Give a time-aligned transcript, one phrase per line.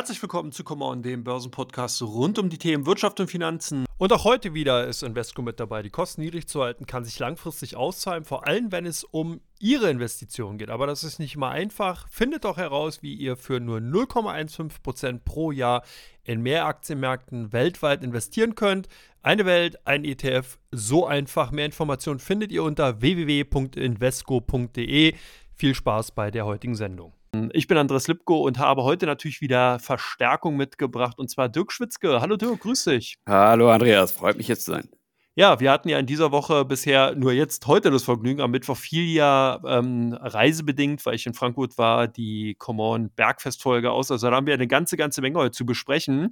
[0.00, 3.84] Herzlich willkommen zu Come On, dem Börsenpodcast rund um die Themen Wirtschaft und Finanzen.
[3.98, 5.82] Und auch heute wieder ist Invesco mit dabei.
[5.82, 9.90] Die Kosten niedrig zu halten kann sich langfristig auszahlen, vor allem wenn es um Ihre
[9.90, 10.70] Investitionen geht.
[10.70, 12.08] Aber das ist nicht immer einfach.
[12.08, 15.82] Findet doch heraus, wie ihr für nur 0,15% pro Jahr
[16.24, 18.88] in mehr Aktienmärkten weltweit investieren könnt.
[19.22, 21.50] Eine Welt, ein ETF, so einfach.
[21.50, 25.14] Mehr Informationen findet ihr unter www.invesco.de.
[25.52, 27.12] Viel Spaß bei der heutigen Sendung.
[27.52, 32.20] Ich bin Andres Lipko und habe heute natürlich wieder Verstärkung mitgebracht und zwar Dirk Schwitzke.
[32.20, 33.18] Hallo Dirk, grüß dich.
[33.24, 34.88] Hallo Andreas, freut mich jetzt zu sein.
[35.36, 38.40] Ja, wir hatten ja in dieser Woche bisher nur jetzt heute das Vergnügen.
[38.40, 44.10] Am Mittwoch fiel ja ähm, reisebedingt, weil ich in Frankfurt war, die Common Bergfestfolge aus.
[44.10, 46.30] Also da haben wir eine ganze, ganze Menge heute zu besprechen.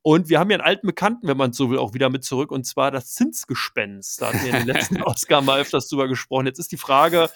[0.00, 2.50] Und wir haben ja einen alten Bekannten, wenn man so will, auch wieder mit zurück,
[2.50, 4.22] und zwar das Zinsgespenst.
[4.22, 6.46] Da hatten wir in den letzten Ausgaben mal öfters drüber gesprochen.
[6.46, 7.28] Jetzt ist die Frage,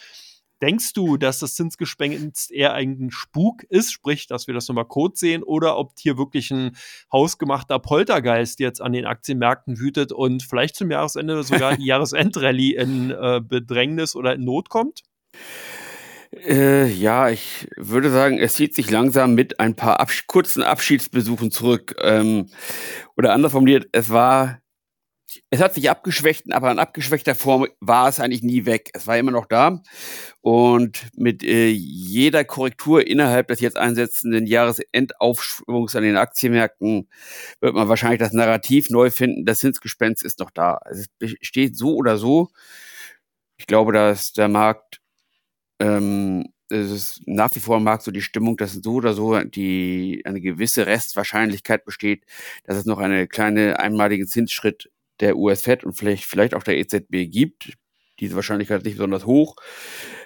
[0.63, 5.19] Denkst du, dass das Zinsgespenst eher ein Spuk ist, sprich, dass wir das nochmal kurz
[5.19, 6.77] sehen, oder ob hier wirklich ein
[7.13, 13.11] hausgemachter Poltergeist jetzt an den Aktienmärkten wütet und vielleicht zum Jahresende sogar die Jahresendrallye in
[13.11, 15.03] äh, Bedrängnis oder in Not kommt?
[16.33, 21.51] Äh, ja, ich würde sagen, es zieht sich langsam mit ein paar Abs kurzen Abschiedsbesuchen
[21.51, 21.97] zurück.
[22.01, 22.49] Ähm,
[23.17, 24.62] oder anders formuliert, es war
[25.51, 28.91] es hat sich abgeschwächt, aber in abgeschwächter Form war es eigentlich nie weg.
[28.95, 29.83] Es war immer noch da.
[30.41, 37.09] Und mit äh, jeder Korrektur innerhalb des jetzt einsetzenden Jahresendaufschwungs an den Aktienmärkten
[37.61, 40.75] wird man wahrscheinlich das Narrativ neu finden, das Zinsgespenst ist noch da.
[40.75, 41.09] Also es
[41.41, 42.51] besteht so oder so.
[43.57, 45.01] Ich glaube, dass der Markt,
[45.81, 49.39] ähm, es ist nach wie vor im Markt so die Stimmung, dass so oder so
[49.41, 52.25] die, eine gewisse Restwahrscheinlichkeit besteht,
[52.65, 54.91] dass es noch einen kleinen einmaligen Zinsschritt
[55.23, 57.73] der US-Fed und vielleicht, vielleicht auch der EZB gibt.
[58.21, 59.57] Diese Wahrscheinlichkeit ist nicht besonders hoch.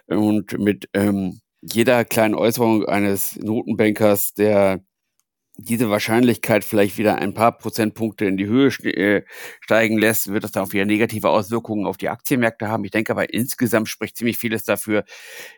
[0.06, 4.80] Und mit ähm, jeder kleinen Äußerung eines Notenbankers, der
[5.58, 9.22] diese Wahrscheinlichkeit vielleicht wieder ein paar Prozentpunkte in die Höhe äh,
[9.60, 12.84] steigen lässt, wird das dann auch wieder negative Auswirkungen auf die Aktienmärkte haben.
[12.84, 15.04] Ich denke aber insgesamt spricht ziemlich vieles dafür,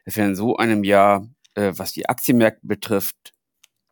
[0.05, 3.35] dass wir in so einem Jahr, äh, was die Aktienmärkte betrifft,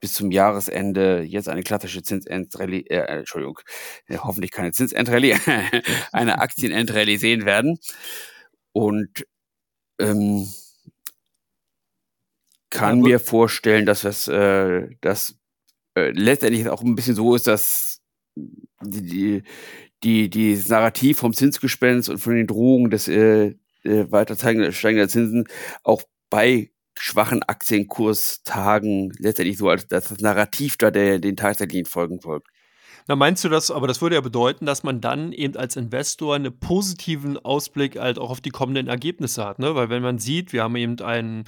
[0.00, 3.60] bis zum Jahresende jetzt eine klassische Zinsendrallye, äh, Entschuldigung,
[4.06, 5.36] äh, hoffentlich keine Zinsendrallye,
[6.12, 7.78] eine Aktienendrallye sehen werden.
[8.72, 9.26] Und
[9.98, 10.46] ähm,
[12.70, 15.38] kann mir vorstellen, dass das, äh, das
[15.96, 18.02] äh, letztendlich auch ein bisschen so ist, dass
[18.82, 19.42] die,
[20.02, 24.36] die, die das Narrativ vom Zinsgespenst und von den Drohungen des äh, äh, weiter
[24.72, 25.48] steigender Zinsen
[25.82, 32.48] auch bei schwachen Aktienkurstagen letztendlich so als das Narrativ da der den tatsächlichen Folgen folgt.
[33.08, 36.34] Na, meinst du das, aber das würde ja bedeuten, dass man dann eben als Investor
[36.34, 39.76] einen positiven Ausblick halt auch auf die kommenden Ergebnisse hat, ne?
[39.76, 41.44] Weil wenn man sieht, wir haben eben einen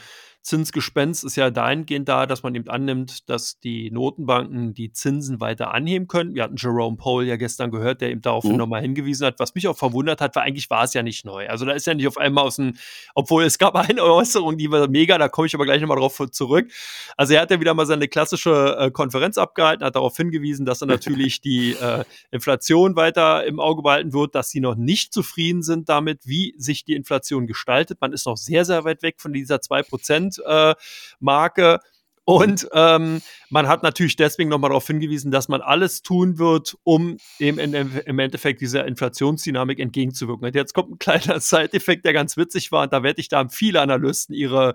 [0.49, 5.75] Zinsgespenst ist ja dahingehend da, dass man eben annimmt, dass die Notenbanken die Zinsen weiter
[5.75, 6.35] anheben können.
[6.35, 8.57] Wir hatten Jerome Powell ja gestern gehört, der eben darauf mhm.
[8.57, 9.39] nochmal hingewiesen hat.
[9.41, 11.47] Was mich auch verwundert hat, weil eigentlich war es ja nicht neu.
[11.51, 12.73] Also da ist ja nicht auf einmal aus dem,
[13.15, 16.19] obwohl es gab eine Äußerung, die war mega, da komme ich aber gleich nochmal drauf
[16.31, 16.73] zurück.
[17.19, 20.81] Also er hat ja wieder mal seine klassische äh, Konferenz abgehalten, hat darauf hingewiesen, dass
[20.81, 25.63] er natürlich die äh, Inflation weiter im Auge behalten wird, dass sie noch nicht zufrieden
[25.63, 28.01] sind damit, wie sich die Inflation gestaltet.
[28.01, 30.75] Man ist noch sehr, sehr weit weg von dieser 2% äh,
[31.21, 31.81] Marke.
[32.29, 37.17] Und ähm, man hat natürlich deswegen nochmal darauf hingewiesen, dass man alles tun wird, um
[37.39, 40.47] eben in, im Endeffekt dieser Inflationsdynamik entgegenzuwirken.
[40.47, 42.83] Und jetzt kommt ein kleiner Side-Effekt, der ganz witzig war.
[42.83, 44.75] Und da werde ich da viele Analysten ihre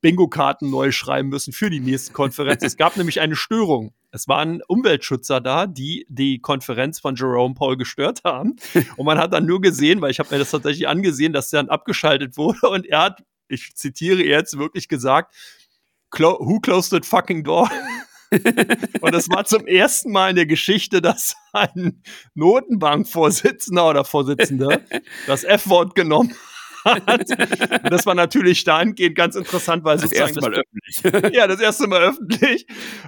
[0.00, 2.62] Bingo-Karten neu schreiben müssen für die nächste Konferenz.
[2.62, 3.92] es gab nämlich eine Störung.
[4.10, 8.56] Es waren Umweltschützer da, die die Konferenz von Jerome Paul gestört haben.
[8.96, 11.64] Und man hat dann nur gesehen, weil ich habe mir das tatsächlich angesehen, dass der
[11.64, 12.68] dann abgeschaltet wurde.
[12.70, 15.34] Und er hat ich zitiere jetzt wirklich gesagt,
[16.18, 17.70] who closed that fucking door?
[19.00, 22.02] und das war zum ersten Mal in der Geschichte, dass ein
[22.34, 24.82] Notenbankvorsitzender oder Vorsitzende
[25.26, 26.34] das F-Wort genommen
[26.84, 27.30] hat.
[27.84, 31.34] Und das war natürlich dahingehend ganz interessant, weil das erste Mal öffentlich.
[31.34, 32.66] ja, das erste Mal öffentlich.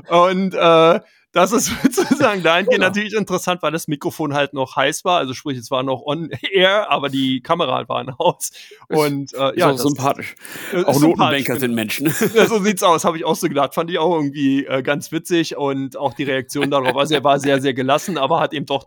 [0.08, 1.00] Und äh,
[1.36, 2.88] das ist sozusagen dahingehend ja.
[2.88, 5.18] natürlich interessant, weil das Mikrofon halt noch heiß war.
[5.18, 8.52] Also sprich, es war noch on air, aber die Kamera war aus.
[8.88, 10.34] Und äh, ist ja, auch sympathisch.
[10.86, 12.06] Auch Notenbanker sind Menschen.
[12.34, 13.74] Ja, so sieht's aus, habe ich auch so gedacht.
[13.74, 16.96] Fand ich auch irgendwie äh, ganz witzig und auch die Reaktion darauf.
[16.96, 18.84] Also er war sehr, sehr gelassen, aber hat eben doch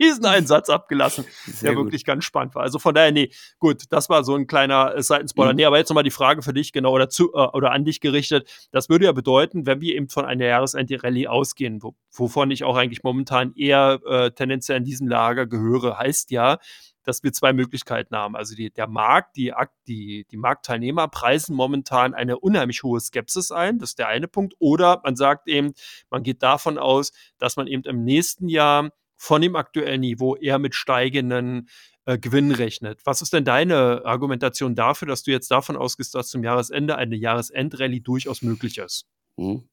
[0.00, 1.86] diesen einen Satz abgelassen, Sehr der gut.
[1.86, 2.62] wirklich ganz spannend war.
[2.62, 5.52] Also von daher, nee, gut, das war so ein kleiner äh, Seitenspoiler.
[5.52, 5.56] Mhm.
[5.56, 8.00] Nee, aber jetzt nochmal die Frage für dich, genau, oder, zu, äh, oder an dich
[8.00, 8.68] gerichtet.
[8.72, 12.76] Das würde ja bedeuten, wenn wir eben von einer Jahresende-Rallye ausgehen, wo, wovon ich auch
[12.76, 16.58] eigentlich momentan eher äh, tendenziell in diesem Lager gehöre, heißt ja,
[17.04, 18.36] dass wir zwei Möglichkeiten haben.
[18.36, 19.52] Also die, der Markt, die,
[19.86, 23.78] die, die Marktteilnehmer preisen momentan eine unheimlich hohe Skepsis ein.
[23.78, 24.54] Das ist der eine Punkt.
[24.58, 25.72] Oder man sagt eben,
[26.10, 30.58] man geht davon aus, dass man eben im nächsten Jahr von dem aktuellen Niveau eher
[30.58, 31.68] mit steigenden
[32.06, 33.00] äh, Gewinn rechnet.
[33.04, 37.16] Was ist denn deine Argumentation dafür, dass du jetzt davon ausgehst, dass zum Jahresende eine
[37.16, 39.04] Jahresendrallye durchaus möglich ist?
[39.36, 39.68] Mhm.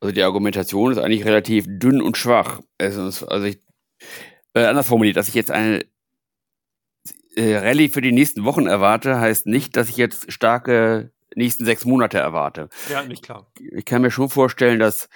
[0.00, 2.62] Also die Argumentation ist eigentlich relativ dünn und schwach.
[2.78, 3.58] Also, also ich,
[4.54, 5.84] äh, anders formuliert, dass ich jetzt eine
[7.34, 11.84] äh, Rallye für die nächsten Wochen erwarte, heißt nicht, dass ich jetzt starke nächsten sechs
[11.84, 12.70] Monate erwarte.
[12.90, 13.52] Ja, nicht klar.
[13.60, 15.10] Ich kann mir schon vorstellen, dass,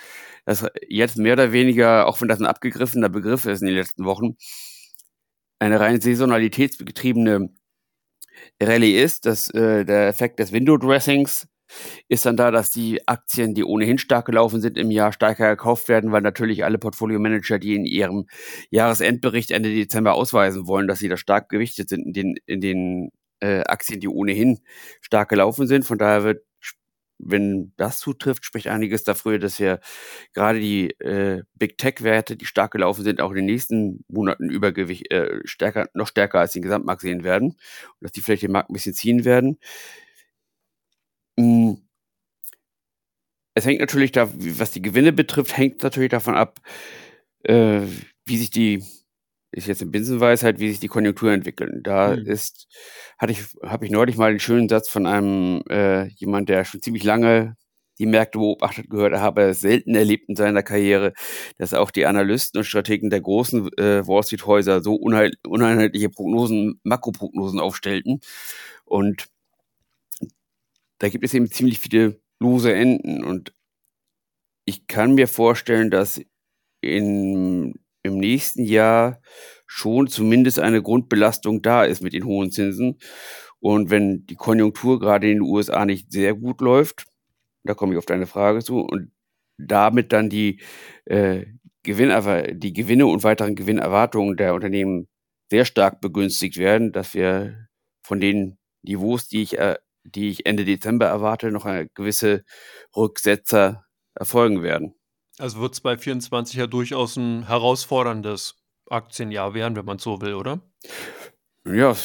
[0.45, 4.05] dass jetzt mehr oder weniger, auch wenn das ein abgegriffener Begriff ist in den letzten
[4.05, 4.37] Wochen,
[5.59, 7.51] eine rein saisonalitätsbetriebene
[8.63, 11.47] Rallye ist, dass äh, der Effekt des Window Dressings
[12.09, 15.89] ist dann da, dass die Aktien, die ohnehin stark gelaufen sind, im Jahr stärker gekauft
[15.89, 18.27] werden, weil natürlich alle Portfolio-Manager, die in ihrem
[18.71, 23.11] Jahresendbericht Ende Dezember ausweisen wollen, dass sie da stark gewichtet sind in den, in den
[23.41, 24.61] äh, Aktien, die ohnehin
[25.01, 25.85] stark gelaufen sind.
[25.85, 26.45] Von daher wird
[27.23, 29.81] wenn das zutrifft, spricht einiges dafür, dass wir
[30.35, 35.11] gerade die äh, Big Tech-Werte, die stark gelaufen sind, auch in den nächsten Monaten übergewicht
[35.11, 37.59] äh, stärker, noch stärker als den Gesamtmarkt sehen werden und
[38.01, 39.59] dass die vielleicht den Markt ein bisschen ziehen werden.
[41.37, 41.75] Mm.
[43.55, 46.61] Es hängt natürlich da, was die Gewinne betrifft, hängt natürlich davon ab,
[47.45, 47.83] äh,
[48.25, 48.83] wie sich die
[49.53, 51.83] ist jetzt eine Binsenweisheit, wie sich die Konjunktur entwickeln.
[51.83, 52.27] Da mhm.
[52.27, 52.69] ist,
[53.19, 56.83] hatte ich, habe ich neulich mal einen schönen Satz von einem äh, jemand, der schon
[56.83, 57.57] ziemlich lange
[57.99, 61.13] die Märkte beobachtet gehört, habe er selten erlebt in seiner Karriere,
[61.59, 66.81] dass auch die Analysten und Strategen der großen äh, Wall Street Häuser so uneinheitliche Prognosen,
[66.83, 68.21] Makroprognosen aufstellten.
[68.87, 69.27] Und
[70.99, 73.23] da gibt es eben ziemlich viele lose Enden.
[73.23, 73.53] Und
[74.65, 76.23] ich kann mir vorstellen, dass
[76.81, 79.21] in im nächsten Jahr
[79.67, 82.99] schon zumindest eine Grundbelastung da ist mit den hohen Zinsen.
[83.61, 87.07] Und wenn die Konjunktur gerade in den USA nicht sehr gut läuft,
[87.65, 89.13] da komme ich auf deine Frage zu, und
[89.59, 90.61] damit dann die,
[91.07, 91.47] äh,
[91.83, 92.11] Gewinn,
[92.59, 95.09] die Gewinne und weiteren Gewinnerwartungen der Unternehmen
[95.51, 97.69] sehr stark begünstigt werden, dass wir
[98.03, 102.45] von den Niveaus, die ich, äh, die ich Ende Dezember erwarte, noch eine gewisse
[102.97, 105.00] Rücksetzer erfolgen werden.
[105.41, 108.57] Also wird es bei 24 ja durchaus ein herausforderndes
[108.91, 110.61] Aktienjahr werden, wenn man so will, oder?
[111.65, 111.97] Ja,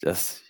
[0.00, 0.40] das,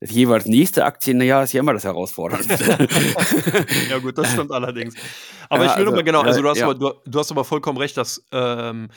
[0.00, 2.48] das jeweils nächste Aktienjahr ist ja immer das Herausfordernde.
[3.90, 4.94] ja, gut, das stimmt allerdings.
[5.48, 6.64] Aber ja, ich will also, nochmal genau, also du hast, ja.
[6.64, 8.88] aber, du, du, hast aber vollkommen recht, dass ähm,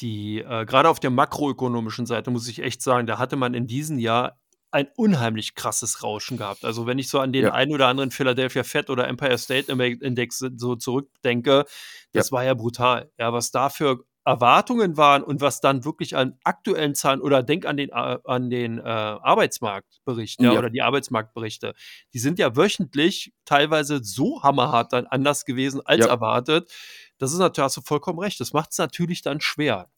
[0.00, 3.66] die, äh, gerade auf der makroökonomischen Seite muss ich echt sagen, da hatte man in
[3.66, 4.40] diesem Jahr
[4.74, 6.64] ein unheimlich krasses Rauschen gehabt.
[6.64, 7.52] Also wenn ich so an den ja.
[7.52, 11.64] einen oder anderen Philadelphia Fed oder Empire State Index so zurückdenke,
[12.12, 12.36] das ja.
[12.36, 13.08] war ja brutal.
[13.16, 17.66] Ja, was da für Erwartungen waren und was dann wirklich an aktuellen Zahlen oder denk
[17.66, 21.74] an den, äh, an den äh, Arbeitsmarktbericht ja, ja, oder die Arbeitsmarktberichte,
[22.12, 26.10] die sind ja wöchentlich teilweise so hammerhart dann anders gewesen als ja.
[26.10, 26.72] erwartet.
[27.18, 29.88] Das ist natürlich, hast du vollkommen recht, das macht es natürlich dann schwer.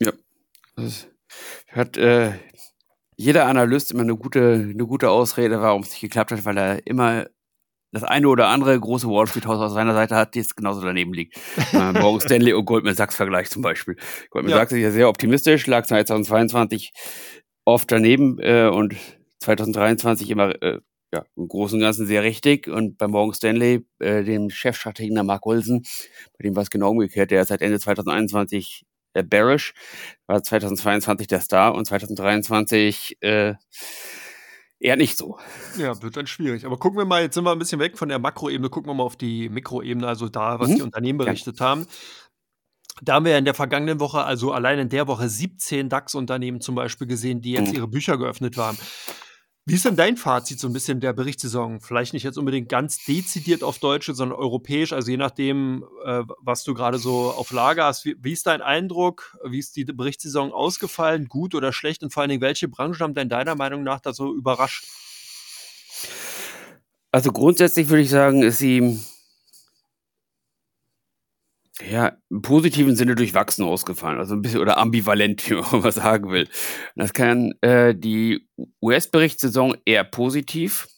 [0.00, 0.12] Ja.
[0.76, 1.08] Das
[1.68, 2.32] hat äh,
[3.16, 6.86] jeder Analyst immer eine gute, eine gute Ausrede, warum es nicht geklappt hat, weil er
[6.86, 7.26] immer
[7.92, 10.82] das eine oder andere große Wall Street Haus aus seiner Seite hat, die jetzt genauso
[10.82, 11.38] daneben liegt.
[11.72, 13.96] Morgan Stanley und Goldman Sachs Vergleich zum Beispiel.
[14.30, 14.58] Goldman ja.
[14.58, 16.92] Sachs ist ja sehr optimistisch, lag 2022
[17.64, 18.96] oft daneben äh, und
[19.40, 20.80] 2023 immer äh,
[21.14, 22.68] ja, im Großen und Ganzen sehr richtig.
[22.68, 25.82] Und bei Morgan Stanley, äh, dem Chefstrategen der Mark Wilson,
[26.38, 28.84] bei dem war es genau umgekehrt, der ist seit Ende 2021
[29.16, 29.74] äh, bearish,
[30.26, 33.54] war 2022 der Star und 2023 äh,
[34.78, 35.38] eher nicht so.
[35.78, 36.66] Ja, wird dann schwierig.
[36.66, 38.94] Aber gucken wir mal, jetzt sind wir ein bisschen weg von der Makroebene, gucken wir
[38.94, 40.76] mal auf die Mikroebene, also da, was mhm.
[40.76, 41.66] die Unternehmen berichtet ja.
[41.66, 41.86] haben.
[43.02, 46.60] Da haben wir ja in der vergangenen Woche, also allein in der Woche 17 DAX-Unternehmen
[46.60, 47.76] zum Beispiel gesehen, die jetzt mhm.
[47.76, 48.78] ihre Bücher geöffnet haben.
[49.68, 51.80] Wie ist denn dein Fazit so ein bisschen der Berichtssaison?
[51.80, 56.62] Vielleicht nicht jetzt unbedingt ganz dezidiert auf Deutsche, sondern europäisch, also je nachdem, äh, was
[56.62, 58.04] du gerade so auf Lager hast.
[58.04, 59.36] Wie, wie, ist dein Eindruck?
[59.44, 61.26] Wie ist die Berichtssaison ausgefallen?
[61.26, 62.04] Gut oder schlecht?
[62.04, 64.84] Und vor allen Dingen, welche Branchen haben denn deiner Meinung nach da so überrascht?
[67.10, 69.00] Also grundsätzlich würde ich sagen, ist sie
[71.82, 76.30] ja, im positiven Sinne durchwachsen ausgefallen, also ein bisschen oder ambivalent, wie man mal sagen
[76.30, 76.48] will.
[76.94, 78.48] Das kann äh, die
[78.82, 80.88] US-Berichtssaison eher positiv,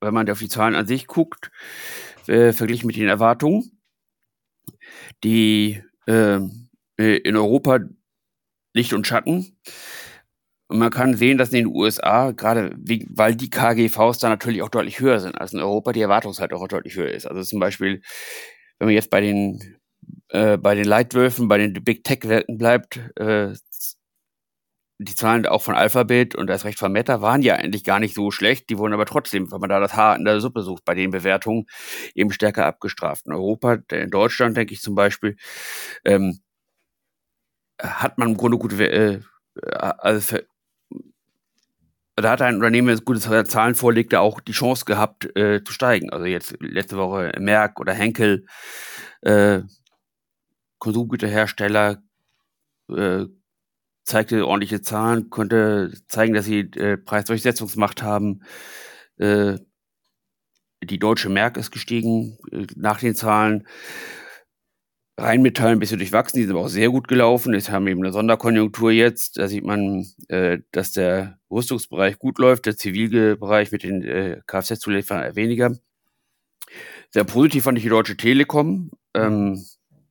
[0.00, 1.50] wenn man auf die Zahlen an sich guckt,
[2.26, 3.70] äh, verglichen mit den Erwartungen.
[5.22, 6.40] Die äh,
[6.96, 7.80] in Europa
[8.74, 9.56] Licht und Schatten.
[10.68, 14.62] Und man kann sehen, dass in den USA, gerade wie, weil die KGVs da natürlich
[14.62, 17.26] auch deutlich höher sind als in Europa, die Erwartungshaltung auch deutlich höher ist.
[17.26, 18.02] Also zum Beispiel,
[18.78, 19.76] wenn man jetzt bei den
[20.34, 23.54] äh, bei den Leitwölfen, bei den Big Tech-Werten bleibt, äh,
[24.98, 28.16] die Zahlen auch von Alphabet und das Recht von Meta waren ja eigentlich gar nicht
[28.16, 28.68] so schlecht.
[28.68, 31.10] Die wurden aber trotzdem, wenn man da das Haar in der Suppe sucht, bei den
[31.12, 31.66] Bewertungen
[32.16, 33.26] eben stärker abgestraft.
[33.26, 35.36] In Europa, in Deutschland, denke ich zum Beispiel,
[36.04, 36.40] ähm,
[37.80, 39.20] hat man im Grunde gute, äh,
[39.70, 40.38] also
[42.16, 46.10] da hat ein Unternehmen, es gute Zahlen vorlegt, auch die Chance gehabt äh, zu steigen.
[46.10, 48.46] Also jetzt letzte Woche Merck oder Henkel,
[49.22, 49.60] äh,
[50.84, 52.02] Konsumgüterhersteller,
[52.90, 53.24] äh,
[54.04, 58.42] zeigte ordentliche Zahlen, konnte zeigen, dass sie äh, Preisdurchsetzungsmacht haben.
[59.16, 59.56] Äh,
[60.82, 63.66] die deutsche Merck ist gestiegen äh, nach den Zahlen.
[65.16, 67.54] Rheinmetall ein bisschen durchwachsen, die sind aber auch sehr gut gelaufen.
[67.54, 69.38] Jetzt haben eben eine Sonderkonjunktur jetzt.
[69.38, 75.34] Da sieht man, äh, dass der Rüstungsbereich gut läuft, der Zivilbereich mit den äh, Kfz-Zulieferern
[75.34, 75.78] weniger.
[77.08, 78.90] Sehr positiv fand ich die Deutsche Telekom.
[79.14, 79.64] Ähm,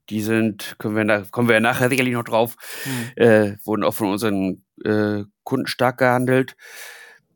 [0.09, 2.55] die sind, können wir, nach, kommen wir ja nachher sicherlich noch drauf,
[2.85, 3.23] mhm.
[3.23, 6.55] äh, wurden auch von unseren äh, Kunden stark gehandelt.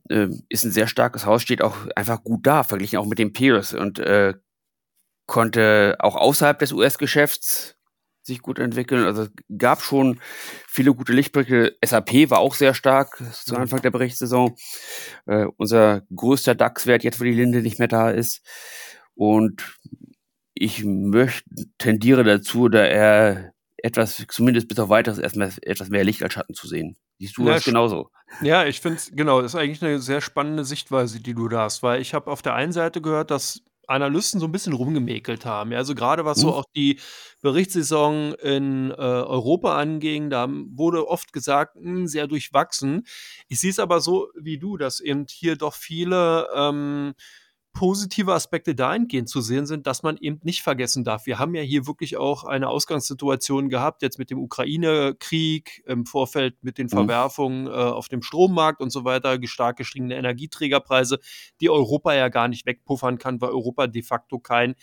[0.09, 3.33] Äh, ist ein sehr starkes Haus, steht auch einfach gut da, verglichen auch mit dem
[3.33, 4.33] Peers und äh,
[5.25, 7.77] konnte auch außerhalb des US-Geschäfts
[8.27, 9.05] sich gut entwickeln.
[9.05, 10.19] Also gab schon
[10.67, 11.75] viele gute Lichtblicke.
[11.83, 13.63] SAP war auch sehr stark zu hm.
[13.63, 14.55] Anfang der Berichtssaison.
[15.25, 18.45] Äh, unser größter DAX-Wert jetzt, wo die Linde nicht mehr da ist.
[19.15, 19.63] Und
[20.61, 26.23] ich möchte, tendiere dazu, da er etwas, zumindest bis auf weiteres, erstmal etwas mehr Licht
[26.23, 26.97] als Schatten zu sehen.
[27.19, 28.09] Siehst du ja, das genauso?
[28.41, 31.61] Ja, ich finde es, genau, das ist eigentlich eine sehr spannende Sichtweise, die du da
[31.61, 35.45] hast, weil ich habe auf der einen Seite gehört, dass Analysten so ein bisschen rumgemäkelt
[35.45, 35.73] haben.
[35.73, 36.53] Also gerade was so mhm.
[36.53, 36.99] auch die
[37.41, 43.07] Berichtssaison in äh, Europa anging, da wurde oft gesagt, mh, hm, sehr durchwachsen.
[43.47, 47.13] Ich sehe es aber so wie du, dass eben hier doch viele ähm,
[47.77, 51.27] positive Aspekte dahingehend zu sehen sind, dass man eben nicht vergessen darf.
[51.27, 56.55] Wir haben ja hier wirklich auch eine Ausgangssituation gehabt, jetzt mit dem Ukraine-Krieg, im Vorfeld
[56.63, 56.91] mit den mhm.
[56.91, 61.19] Verwerfungen äh, auf dem Strommarkt und so weiter, stark gestiegene Energieträgerpreise,
[61.62, 64.74] die Europa ja gar nicht wegpuffern kann, weil Europa de facto kein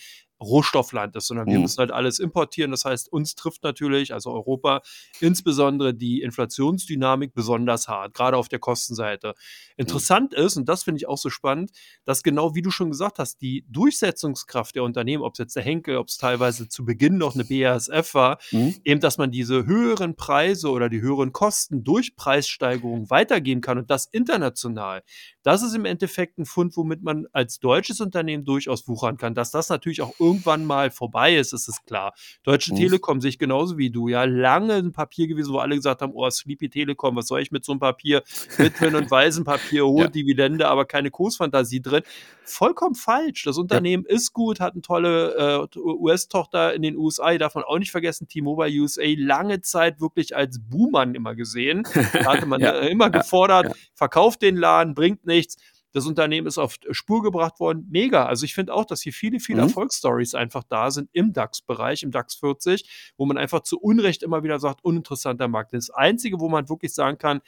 [0.45, 1.63] Rohstoffland ist, sondern wir mhm.
[1.63, 2.71] müssen halt alles importieren.
[2.71, 4.83] Das heißt, uns trifft natürlich, also Europa,
[5.21, 9.29] insbesondere die Inflationsdynamik besonders hart, gerade auf der Kostenseite.
[9.29, 9.33] Mhm.
[9.77, 10.45] Interessant mhm.
[10.45, 11.71] ist, und das finde ich auch so spannend,
[12.05, 15.63] dass genau wie du schon gesagt hast, die Durchsetzungskraft der Unternehmen, ob es jetzt der
[15.63, 18.77] Henkel, ob es teilweise zu Beginn noch eine BASF war, mhm.
[18.85, 23.91] eben, dass man diese höheren Preise oder die höheren Kosten durch Preissteigerungen weitergeben kann und
[23.91, 25.03] das international.
[25.43, 29.35] Das ist im Endeffekt ein Fund, womit man als deutsches Unternehmen durchaus wuchern kann.
[29.35, 32.15] Dass das natürlich auch irgendwann mal vorbei ist, ist es klar.
[32.43, 32.79] Deutsche mhm.
[32.79, 34.09] Telekom sehe ich genauso wie du.
[34.09, 37.51] Ja, lange ein Papier gewesen, wo alle gesagt haben, oh, Sleepy Telekom, was soll ich
[37.51, 38.23] mit so einem Papier?
[38.57, 40.09] Witwen- und Waisenpapier, hohe ja.
[40.09, 42.03] Dividende, aber keine Kursfantasie drin.
[42.45, 43.45] Vollkommen falsch.
[43.45, 44.17] Das Unternehmen ja.
[44.17, 47.37] ist gut, hat eine tolle äh, US-Tochter in den USA.
[47.39, 51.85] Darf man auch nicht vergessen, T-Mobile USA lange Zeit wirklich als Buhmann immer gesehen.
[52.13, 52.79] Da hatte man ja.
[52.81, 55.57] immer gefordert, verkauft den Laden, bringt nichts.
[55.95, 57.87] Das Unternehmen ist auf Spur gebracht worden.
[57.89, 58.27] Mega.
[58.27, 59.69] Also ich finde auch, dass hier viele, viele mhm.
[59.69, 64.43] Erfolgsstories einfach da sind im DAX-Bereich, im DAX 40, wo man einfach zu Unrecht immer
[64.43, 65.73] wieder sagt, uninteressanter Markt.
[65.73, 67.41] Das Einzige, wo man wirklich sagen kann,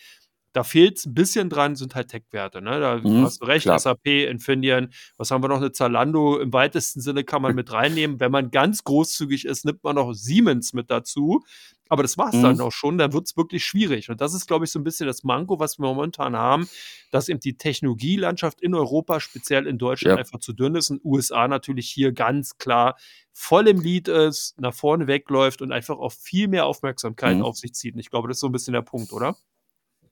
[0.57, 2.63] da fehlt es ein bisschen dran, sind halt Tech-Werte.
[2.63, 2.81] Ne?
[2.81, 3.79] Da mhm, hast du recht, klar.
[3.79, 5.59] SAP, Infineon, was haben wir noch?
[5.59, 8.21] Eine Zalando im weitesten Sinne kann man mit reinnehmen.
[8.21, 11.45] Wenn man ganz großzügig ist, nimmt man noch Siemens mit dazu.
[11.91, 12.43] Aber das war es mhm.
[12.43, 14.09] dann auch schon, dann wird es wirklich schwierig.
[14.09, 16.69] Und das ist, glaube ich, so ein bisschen das Manko, was wir momentan haben,
[17.11, 20.19] dass eben die Technologielandschaft in Europa, speziell in Deutschland, ja.
[20.19, 22.97] einfach zu dünn ist und USA natürlich hier ganz klar
[23.35, 27.43] voll im Lied ist, nach vorne wegläuft und einfach auch viel mehr Aufmerksamkeit mhm.
[27.43, 27.93] auf sich zieht.
[27.93, 29.37] Und ich glaube, das ist so ein bisschen der Punkt, oder?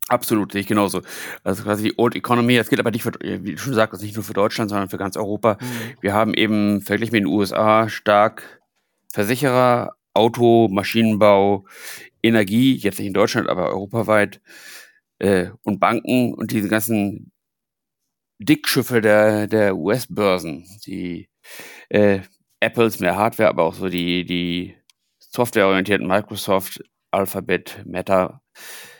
[0.08, 1.00] Absolut, sehe ich genauso.
[1.44, 4.14] Also quasi die Old Economy, das gilt aber nicht für, wie du schon sagst, nicht
[4.14, 5.56] nur für Deutschland, sondern für ganz Europa.
[5.60, 5.66] Mhm.
[6.02, 8.60] Wir haben eben verglichen mit den USA stark
[9.10, 11.66] Versicherer, Auto, Maschinenbau,
[12.22, 14.40] Energie, jetzt nicht in Deutschland, aber europaweit,
[15.18, 17.32] äh, und Banken und diese ganzen
[18.38, 21.28] Dickschiffe der, der US-Börsen, die
[21.88, 22.20] äh,
[22.60, 24.76] Apples mehr Hardware, aber auch so die, die
[25.18, 28.93] softwareorientierten Microsoft, Alphabet, Meta, äh,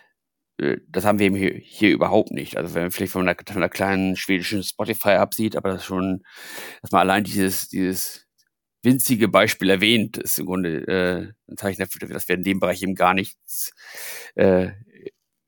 [0.57, 2.57] das haben wir eben hier, hier überhaupt nicht.
[2.57, 6.23] Also wenn man vielleicht von einer, von einer kleinen schwedischen Spotify absieht, aber das schon,
[6.81, 8.27] dass man allein dieses, dieses
[8.83, 12.83] winzige Beispiel erwähnt, ist im Grunde äh, ein Zeichen dafür, dass wir in dem Bereich
[12.83, 13.73] eben gar nichts,
[14.37, 14.69] äh,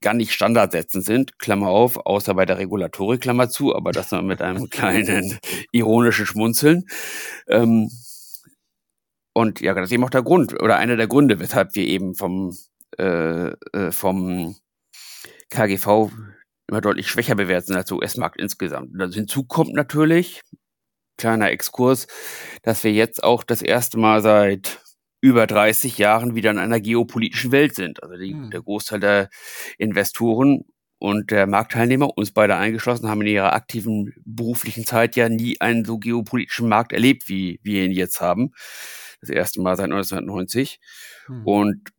[0.01, 4.21] gar nicht standardsetzend sind, Klammer auf, außer bei der Regulatorik, Klammer zu, aber das noch
[4.23, 5.39] mit einem kleinen
[5.71, 6.85] ironischen Schmunzeln.
[7.47, 7.89] Ähm,
[9.33, 12.15] und ja, das ist eben auch der Grund oder einer der Gründe, weshalb wir eben
[12.15, 12.57] vom,
[12.97, 14.55] äh, äh vom
[15.49, 16.11] KGV
[16.67, 18.99] immer deutlich schwächer bewertet sind als der US-Markt insgesamt.
[19.01, 20.41] Und hinzu kommt natürlich,
[21.17, 22.07] kleiner Exkurs,
[22.61, 24.79] dass wir jetzt auch das erste Mal seit
[25.21, 28.03] über 30 Jahren wieder in einer geopolitischen Welt sind.
[28.03, 28.51] Also die, hm.
[28.51, 29.29] der Großteil der
[29.77, 30.65] Investoren
[30.99, 35.85] und der Marktteilnehmer, uns beide eingeschlossen, haben in ihrer aktiven beruflichen Zeit ja nie einen
[35.85, 38.51] so geopolitischen Markt erlebt, wie wir ihn jetzt haben.
[39.21, 40.79] Das erste Mal seit 1990.
[41.25, 41.45] Hm.
[41.45, 41.89] Und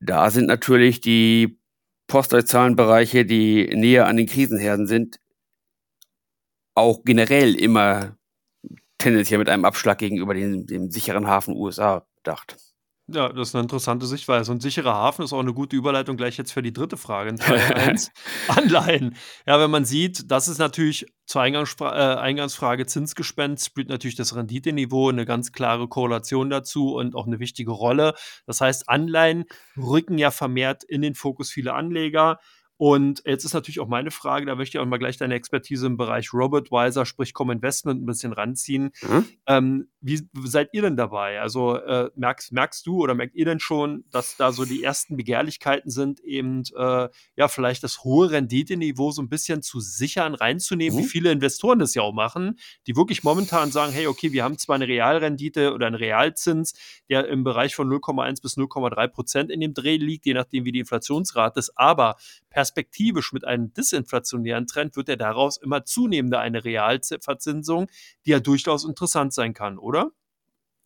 [0.00, 1.58] da sind natürlich die
[2.06, 5.18] Postleitzahlenbereiche, die näher an den Krisenherden sind,
[6.74, 8.16] auch generell immer
[8.98, 12.73] tendenziell mit einem Abschlag gegenüber dem, dem sicheren Hafen USA bedacht.
[13.06, 14.50] Ja, das ist eine interessante Sichtweise.
[14.50, 17.36] Und sicherer Hafen ist auch eine gute Überleitung gleich jetzt für die dritte Frage in
[17.36, 18.10] Teil 1.
[18.48, 19.14] Anleihen.
[19.46, 24.34] Ja, wenn man sieht, das ist natürlich zur Eingangsfra äh, Eingangsfrage Zinsgespenst, spielt natürlich das
[24.34, 28.14] Renditeniveau eine ganz klare Korrelation dazu und auch eine wichtige Rolle.
[28.46, 29.44] Das heißt, Anleihen
[29.76, 32.38] rücken ja vermehrt in den Fokus vieler Anleger.
[32.76, 35.86] Und jetzt ist natürlich auch meine Frage, da möchte ich auch mal gleich deine Expertise
[35.86, 38.90] im Bereich Robotwiser, sprich Com-Investment, ein bisschen ranziehen.
[39.02, 39.24] Mhm.
[39.46, 41.40] Ähm, wie seid ihr denn dabei?
[41.40, 45.16] Also äh, merkst, merkst du oder merkt ihr denn schon, dass da so die ersten
[45.16, 50.98] Begehrlichkeiten sind, eben äh, ja vielleicht das hohe Renditeniveau so ein bisschen zu sichern, reinzunehmen,
[50.98, 51.02] mhm.
[51.02, 54.58] wie viele Investoren das ja auch machen, die wirklich momentan sagen, hey, okay, wir haben
[54.58, 56.74] zwar eine Realrendite oder einen Realzins,
[57.08, 60.72] der im Bereich von 0,1 bis 0,3 Prozent in dem Dreh liegt, je nachdem wie
[60.72, 62.16] die Inflationsrate ist, aber
[62.50, 62.73] perspektivisch
[63.32, 67.88] mit einem disinflationären Trend wird ja daraus immer zunehmender eine Realverzinsung,
[68.26, 70.10] die ja durchaus interessant sein kann, oder?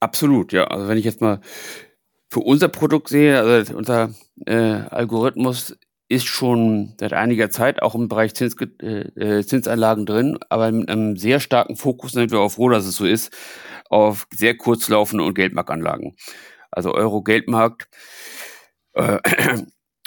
[0.01, 0.65] Absolut, ja.
[0.65, 1.41] Also wenn ich jetzt mal
[2.31, 4.15] für unser Produkt sehe, also unser
[4.47, 5.77] äh, Algorithmus
[6.09, 8.87] ist schon seit einiger Zeit auch im Bereich Zins, äh,
[9.39, 12.97] äh, Zinsanlagen drin, aber mit einem sehr starken Fokus, sind wir auch froh, dass es
[12.97, 13.35] so ist,
[13.91, 16.17] auf sehr kurzlaufende und Geldmarktanlagen.
[16.71, 17.89] Also Euro-Geldmarkt.
[18.95, 19.19] Äh,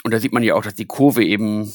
[0.04, 1.72] und da sieht man ja auch, dass die Kurve eben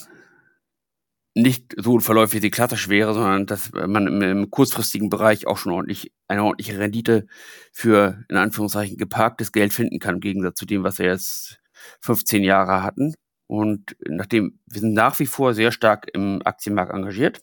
[1.37, 5.57] nicht so verläuft, wie sie klassisch wäre, sondern dass man im, im, kurzfristigen Bereich auch
[5.57, 7.27] schon ordentlich eine ordentliche Rendite
[7.71, 11.59] für in Anführungszeichen geparktes Geld finden kann, im Gegensatz zu dem, was wir jetzt
[12.01, 13.13] 15 Jahre hatten.
[13.45, 17.39] Und nachdem wir sind nach wie vor sehr stark im Aktienmarkt engagiert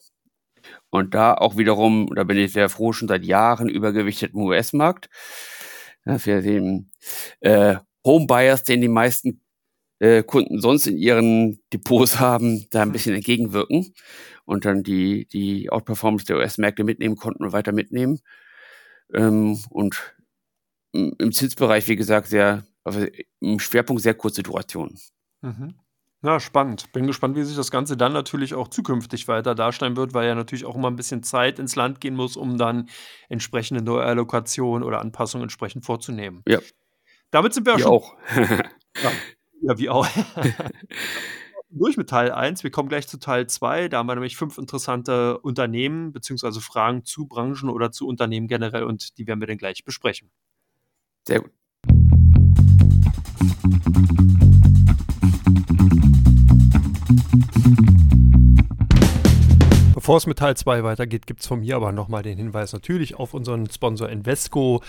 [0.89, 5.09] und da auch wiederum, da bin ich sehr froh, schon seit Jahren übergewichtet im US-Markt.
[6.05, 6.91] Ja, für den
[7.39, 9.41] äh, Homebuyers, den die meisten
[9.99, 13.93] äh, Kunden sonst in ihren Depots haben, da ein bisschen entgegenwirken
[14.45, 18.19] und dann die, die Outperformance der US-Märkte mitnehmen konnten und weiter mitnehmen.
[19.13, 20.15] Ähm, und
[20.91, 23.05] im Zinsbereich, wie gesagt, sehr, also
[23.39, 24.97] im Schwerpunkt sehr kurze Duration.
[25.41, 25.75] Mhm.
[26.25, 26.91] Ja, spannend.
[26.91, 30.33] Bin gespannt, wie sich das Ganze dann natürlich auch zukünftig weiter darstellen wird, weil ja
[30.33, 32.89] natürlich auch immer ein bisschen Zeit ins Land gehen muss, um dann
[33.29, 36.41] entsprechende Neuallokation oder Anpassungen entsprechend vorzunehmen.
[36.47, 36.59] Ja.
[37.29, 37.91] Damit sind wir ja schon.
[37.91, 38.15] auch.
[38.35, 39.11] ja.
[39.61, 40.07] Ja, wie auch.
[41.75, 42.63] durch mit Teil 1.
[42.63, 43.89] Wir kommen gleich zu Teil 2.
[43.89, 48.83] Da haben wir nämlich fünf interessante Unternehmen beziehungsweise Fragen zu Branchen oder zu Unternehmen generell
[48.83, 50.31] und die werden wir dann gleich besprechen.
[51.27, 51.51] Sehr gut.
[60.05, 63.15] Bevor es mit Teil 2 weitergeht, gibt es von mir aber nochmal den Hinweis natürlich
[63.15, 64.83] auf unseren Sponsor Invesco.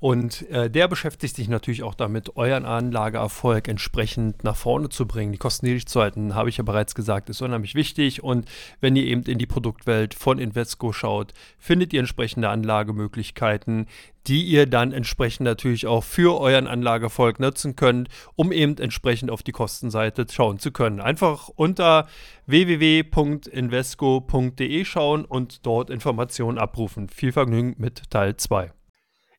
[0.00, 5.30] Und äh, der beschäftigt sich natürlich auch damit, euren Anlageerfolg entsprechend nach vorne zu bringen.
[5.30, 8.24] Die Kosten niedrig zu halten, habe ich ja bereits gesagt, ist unheimlich wichtig.
[8.24, 8.48] Und
[8.80, 13.88] wenn ihr eben in die Produktwelt von Invesco schaut, findet ihr entsprechende Anlagemöglichkeiten,
[14.26, 19.42] die ihr dann entsprechend natürlich auch für euren Anlagefolg nutzen könnt, um eben entsprechend auf
[19.42, 21.00] die Kostenseite schauen zu können.
[21.00, 22.06] Einfach unter
[22.46, 27.08] www.invesco.de schauen und dort Informationen abrufen.
[27.08, 28.72] Viel Vergnügen mit Teil 2.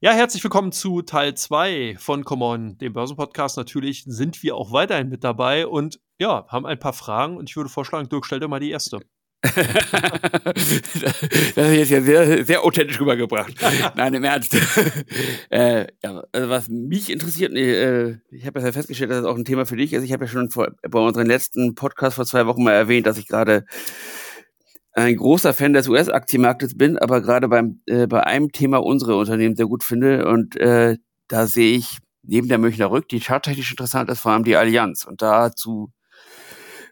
[0.02, 3.56] Ja, herzlich willkommen zu Teil 2 von Common, dem Börsenpodcast.
[3.56, 7.56] Natürlich sind wir auch weiterhin mit dabei und ja, haben ein paar Fragen und ich
[7.56, 9.00] würde vorschlagen, Dirk, stell dir mal die erste.
[10.53, 13.53] das ist jetzt ja sehr, sehr authentisch rübergebracht.
[13.95, 14.56] Nein, im Ernst.
[15.49, 19.43] äh, ja, also was mich interessiert, äh, ich habe ja festgestellt, dass das auch ein
[19.43, 20.03] Thema für dich ist.
[20.03, 23.17] Ich habe ja schon vor, bei unserem letzten Podcast vor zwei Wochen mal erwähnt, dass
[23.17, 23.65] ich gerade
[24.93, 29.58] ein großer Fan des US-Aktienmarktes bin, aber gerade beim äh, bei einem Thema unsere Unternehmen
[29.58, 30.25] sehr gut finde.
[30.25, 34.45] Und äh, da sehe ich neben der Münchner Rück, die charttechnisch interessant ist, vor allem
[34.45, 35.03] die Allianz.
[35.03, 35.91] Und dazu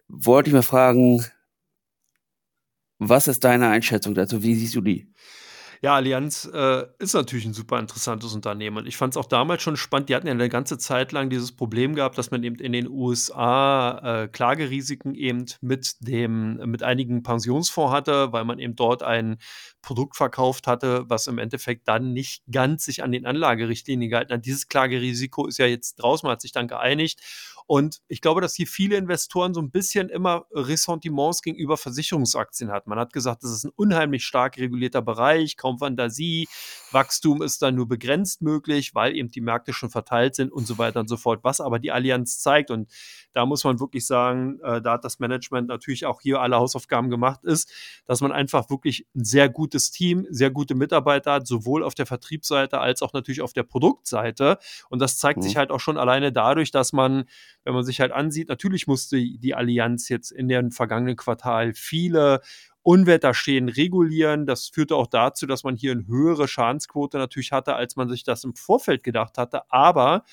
[0.10, 1.24] wollte ich mal fragen,
[3.04, 4.44] was ist deine Einschätzung dazu?
[4.44, 5.12] Wie siehst du die?
[5.84, 8.86] Ja, Allianz äh, ist natürlich ein super interessantes Unternehmen.
[8.86, 10.10] Ich fand es auch damals schon spannend.
[10.10, 12.88] Die hatten ja eine ganze Zeit lang dieses Problem gehabt, dass man eben in den
[12.88, 19.40] USA äh, Klagerisiken eben mit dem, mit einigen Pensionsfonds hatte, weil man eben dort ein
[19.82, 24.46] Produkt verkauft hatte, was im Endeffekt dann nicht ganz sich an den Anlagerichtlinien gehalten hat.
[24.46, 27.22] Dieses Klagerisiko ist ja jetzt draußen, man hat sich dann geeinigt
[27.72, 32.90] Und ich glaube, dass hier viele Investoren so ein bisschen immer Ressentiments gegenüber Versicherungsaktien hatten.
[32.90, 36.50] Man hat gesagt, das ist ein unheimlich stark regulierter Bereich, kaum Fantasie,
[36.92, 40.78] Wachstum ist dann nur begrenzt möglich, weil eben die Märkte schon verteilt sind und so
[40.80, 41.46] weiter und so fort.
[41.46, 42.90] Was aber die Allianz zeigt, und
[43.32, 47.10] da muss man wirklich sagen, äh, da hat das Management natürlich auch hier alle Hausaufgaben
[47.10, 47.72] gemacht, ist,
[48.06, 52.06] dass man einfach wirklich ein sehr gutes Team, sehr gute Mitarbeiter hat, sowohl auf der
[52.06, 54.58] Vertriebsseite als auch natürlich auf der Produktseite.
[54.90, 55.44] Und das zeigt mhm.
[55.44, 57.24] sich halt auch schon alleine dadurch, dass man
[57.64, 62.42] wenn man sich halt ansieht, natürlich musste die Allianz jetzt in dem vergangenen Quartal viele
[62.84, 64.46] Unwetterschäden regulieren.
[64.46, 68.24] Das führte auch dazu, dass man hier eine höhere Schadensquote natürlich hatte, als man sich
[68.24, 69.72] das im Vorfeld gedacht hatte.
[69.72, 70.24] Aber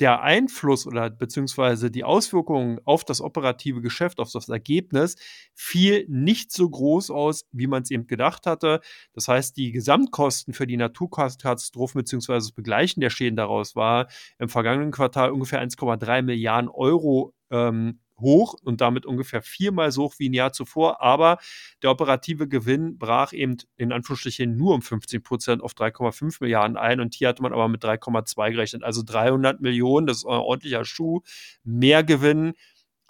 [0.00, 5.16] der Einfluss oder beziehungsweise die Auswirkungen auf das operative Geschäft, auf das Ergebnis,
[5.54, 8.80] fiel nicht so groß aus, wie man es eben gedacht hatte.
[9.12, 14.08] Das heißt, die Gesamtkosten für die Naturkatastrophen beziehungsweise das Begleichen der Schäden daraus war
[14.38, 20.14] im vergangenen Quartal ungefähr 1,3 Milliarden Euro ähm, hoch und damit ungefähr viermal so hoch
[20.18, 21.00] wie ein Jahr zuvor.
[21.02, 21.38] Aber
[21.82, 27.00] der operative Gewinn brach eben in Anführungsstrichen nur um 15 Prozent auf 3,5 Milliarden ein.
[27.00, 28.82] Und hier hatte man aber mit 3,2 gerechnet.
[28.84, 31.20] Also 300 Millionen, das ist ein ordentlicher Schuh,
[31.64, 32.54] mehr Gewinn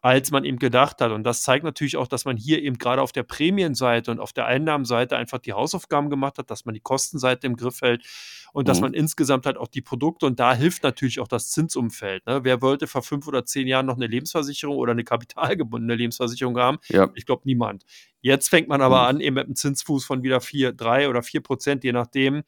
[0.00, 1.10] als man eben gedacht hat.
[1.10, 4.32] Und das zeigt natürlich auch, dass man hier eben gerade auf der Prämienseite und auf
[4.32, 8.04] der Einnahmenseite einfach die Hausaufgaben gemacht hat, dass man die Kostenseite im Griff hält
[8.52, 8.66] und mhm.
[8.66, 12.26] dass man insgesamt halt auch die Produkte und da hilft natürlich auch das Zinsumfeld.
[12.26, 12.44] Ne?
[12.44, 16.78] Wer wollte vor fünf oder zehn Jahren noch eine Lebensversicherung oder eine kapitalgebundene Lebensversicherung haben?
[16.88, 17.10] Ja.
[17.14, 17.84] Ich glaube niemand.
[18.20, 19.08] Jetzt fängt man aber mhm.
[19.08, 22.44] an, eben mit einem Zinsfuß von wieder vier, drei oder vier Prozent, je nachdem,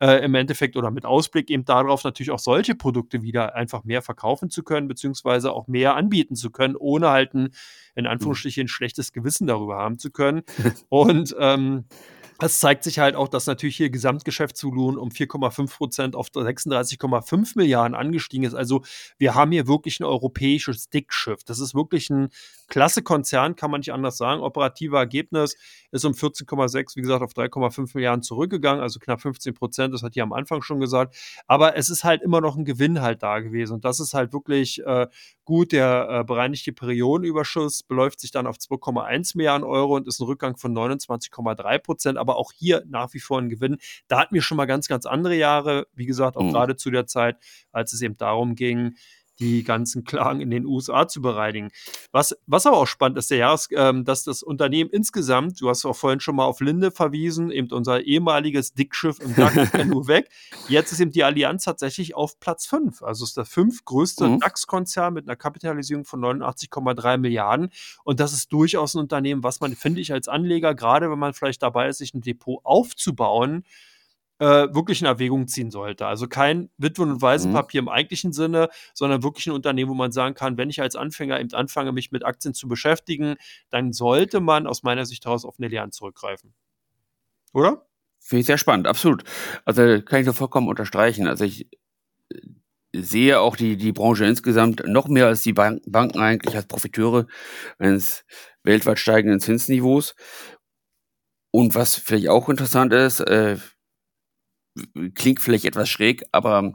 [0.00, 4.02] äh, im Endeffekt oder mit Ausblick eben darauf natürlich auch solche Produkte wieder einfach mehr
[4.02, 7.50] verkaufen zu können, beziehungsweise auch mehr anbieten zu können, ohne halt ein,
[7.94, 8.10] in mhm.
[8.10, 10.42] Anführungsstrichen, ein schlechtes Gewissen darüber haben zu können.
[10.88, 11.84] Und ähm,
[12.40, 17.96] es zeigt sich halt auch, dass natürlich hier Gesamtgeschäftsvolumen um 4,5 Prozent auf 36,5 Milliarden
[17.96, 18.54] angestiegen ist.
[18.54, 18.82] Also
[19.18, 21.42] wir haben hier wirklich ein europäisches Dickschiff.
[21.42, 22.28] Das ist wirklich ein
[22.68, 24.40] klasse Konzern, kann man nicht anders sagen.
[24.42, 25.56] Operative Ergebnis
[25.90, 29.87] ist um 14,6, wie gesagt, auf 3,5 Milliarden zurückgegangen, also knapp 15 Prozent.
[29.90, 31.16] Das hat hier am Anfang schon gesagt.
[31.46, 33.74] Aber es ist halt immer noch ein Gewinn halt da gewesen.
[33.74, 35.06] Und das ist halt wirklich äh,
[35.44, 35.72] gut.
[35.72, 40.56] Der äh, bereinigte Periodenüberschuss beläuft sich dann auf 2,1 Milliarden Euro und ist ein Rückgang
[40.56, 43.78] von 29,3 Prozent aber auch hier nach wie vor ein Gewinn.
[44.08, 46.52] Da hatten wir schon mal ganz, ganz andere Jahre, wie gesagt, auch mhm.
[46.52, 47.38] gerade zu der Zeit,
[47.72, 48.96] als es eben darum ging,
[49.40, 51.70] die ganzen Klagen in den USA zu bereinigen.
[52.12, 55.84] Was, was aber auch spannend ist, der Jahres, ähm, dass das Unternehmen insgesamt, du hast
[55.84, 60.28] auch vorhin schon mal auf Linde verwiesen, eben unser ehemaliges Dickschiff im DAX nur weg.
[60.68, 63.02] Jetzt ist eben die Allianz tatsächlich auf Platz 5.
[63.02, 64.40] Also ist der fünftgrößte mhm.
[64.40, 67.70] DAX-Konzern mit einer Kapitalisierung von 89,3 Milliarden.
[68.04, 71.34] Und das ist durchaus ein Unternehmen, was man, finde ich, als Anleger, gerade wenn man
[71.34, 73.64] vielleicht dabei ist, sich ein Depot aufzubauen,
[74.38, 76.06] äh, wirklich in Erwägung ziehen sollte.
[76.06, 77.88] Also kein Witwen- und Waisenpapier mhm.
[77.88, 81.40] im eigentlichen Sinne, sondern wirklich ein Unternehmen, wo man sagen kann, wenn ich als Anfänger
[81.40, 83.36] eben anfange, mich mit Aktien zu beschäftigen,
[83.70, 86.54] dann sollte man aus meiner Sicht heraus auf eine Lehre zurückgreifen.
[87.52, 87.86] Oder?
[88.20, 89.24] Finde ich sehr spannend, absolut.
[89.64, 91.26] Also kann ich nur vollkommen unterstreichen.
[91.26, 91.68] Also ich
[92.30, 92.40] äh,
[92.94, 97.26] sehe auch die, die Branche insgesamt noch mehr als die Banken eigentlich als Profiteure
[97.78, 98.24] eines
[98.62, 100.14] weltweit steigenden Zinsniveaus.
[101.50, 103.56] Und was vielleicht auch interessant ist, äh,
[105.14, 106.72] klingt vielleicht etwas schräg, aber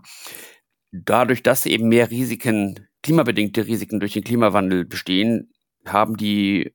[0.91, 5.51] dadurch, dass eben mehr Risiken, klimabedingte Risiken durch den Klimawandel bestehen,
[5.85, 6.73] haben die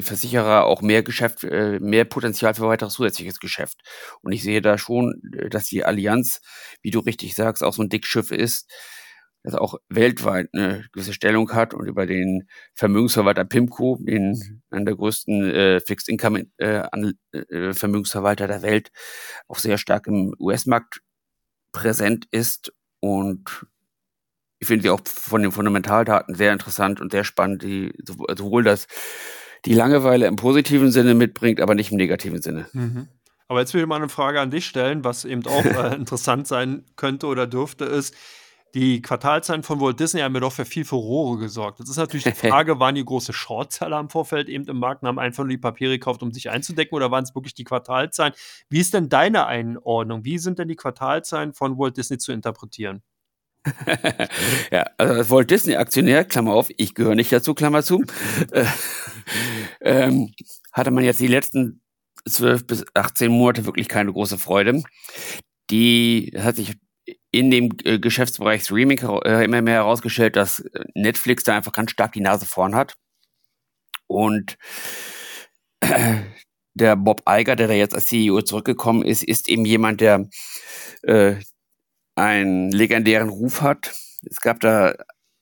[0.00, 3.78] Versicherer auch mehr Geschäft, äh, mehr Potenzial für weiteres zusätzliches Geschäft.
[4.22, 6.40] Und ich sehe da schon, dass die Allianz,
[6.80, 8.72] wie du richtig sagst, auch so ein Dickschiff ist,
[9.42, 14.94] das auch weltweit eine gewisse Stellung hat und über den Vermögensverwalter PIMCO, den einen der
[14.94, 16.82] größten äh, Fixed Income äh,
[17.32, 18.92] äh, Vermögensverwalter der Welt,
[19.48, 21.00] auch sehr stark im US-Markt
[21.72, 23.66] präsent ist und
[24.60, 28.86] ich finde sie auch von den Fundamentaldaten sehr interessant und sehr spannend, die sowohl das
[29.64, 32.66] die Langeweile im positiven Sinne mitbringt, aber nicht im negativen Sinne.
[32.72, 33.08] Mhm.
[33.48, 36.46] Aber jetzt will ich mal eine Frage an dich stellen, was eben auch äh, interessant
[36.46, 38.14] sein könnte oder dürfte, ist,
[38.74, 41.78] die Quartalzahlen von Walt Disney haben mir doch für viel Furore gesorgt.
[41.78, 45.08] Jetzt ist natürlich die Frage, waren die große Shortseller im Vorfeld eben im Markt und
[45.08, 48.32] haben einfach nur die Papiere gekauft, um sich einzudecken oder waren es wirklich die Quartalzahlen?
[48.70, 50.24] Wie ist denn deine Einordnung?
[50.24, 53.02] Wie sind denn die Quartalzahlen von Walt Disney zu interpretieren?
[54.72, 58.02] ja, also Walt Disney Aktionär, Klammer auf, ich gehöre nicht dazu, Klammer zu,
[58.52, 58.64] äh,
[59.82, 60.32] ähm,
[60.72, 61.82] hatte man jetzt die letzten
[62.26, 64.82] 12 bis 18 Monate wirklich keine große Freude.
[65.70, 66.74] Die hat sich
[67.30, 71.90] in dem äh, Geschäftsbereich Streaming äh, immer mehr herausgestellt, dass äh, Netflix da einfach ganz
[71.90, 72.94] stark die Nase vorn hat.
[74.06, 74.58] Und
[75.80, 76.18] äh,
[76.74, 80.28] der Bob Iger, der da jetzt als CEO zurückgekommen ist, ist eben jemand, der,
[81.02, 81.36] äh,
[82.14, 83.92] einen legendären Ruf hat.
[84.28, 84.94] Es gab da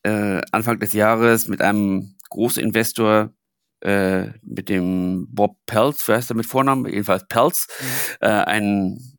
[0.02, 3.34] äh, Anfang des Jahres mit einem Großinvestor,
[3.80, 6.86] äh, mit dem Bob Pelz, wer heißt er mit Vornamen?
[6.86, 7.86] Jedenfalls Pelz, mhm.
[8.20, 9.09] äh, einen,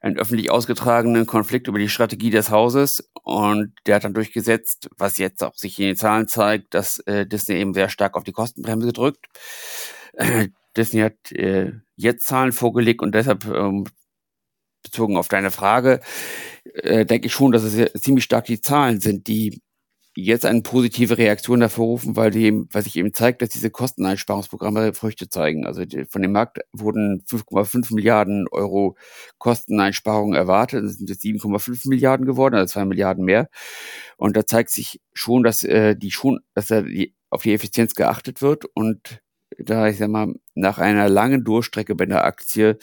[0.00, 5.18] einen öffentlich ausgetragenen Konflikt über die Strategie des Hauses und der hat dann durchgesetzt, was
[5.18, 8.32] jetzt auch sich in den Zahlen zeigt, dass äh, Disney eben sehr stark auf die
[8.32, 9.26] Kostenbremse drückt.
[10.14, 13.84] Äh, Disney hat äh, jetzt Zahlen vorgelegt und deshalb ähm,
[14.82, 16.00] bezogen auf deine Frage,
[16.74, 19.62] äh, denke ich schon, dass es ziemlich stark die Zahlen sind, die
[20.14, 25.28] jetzt eine positive Reaktion hervorrufen, weil die, weil sich eben zeigt, dass diese Kosteneinsparungsprogramme Früchte
[25.28, 25.66] zeigen.
[25.66, 28.96] Also die, von dem Markt wurden 5,5 Milliarden Euro
[29.38, 33.48] Kosteneinsparungen erwartet, es sind jetzt 7,5 Milliarden geworden, also zwei Milliarden mehr.
[34.16, 37.94] Und da zeigt sich schon, dass äh, die schon, dass da die, auf die Effizienz
[37.94, 39.22] geachtet wird und
[39.58, 42.78] da ich sag mal, nach einer langen Durchstrecke bei der Aktie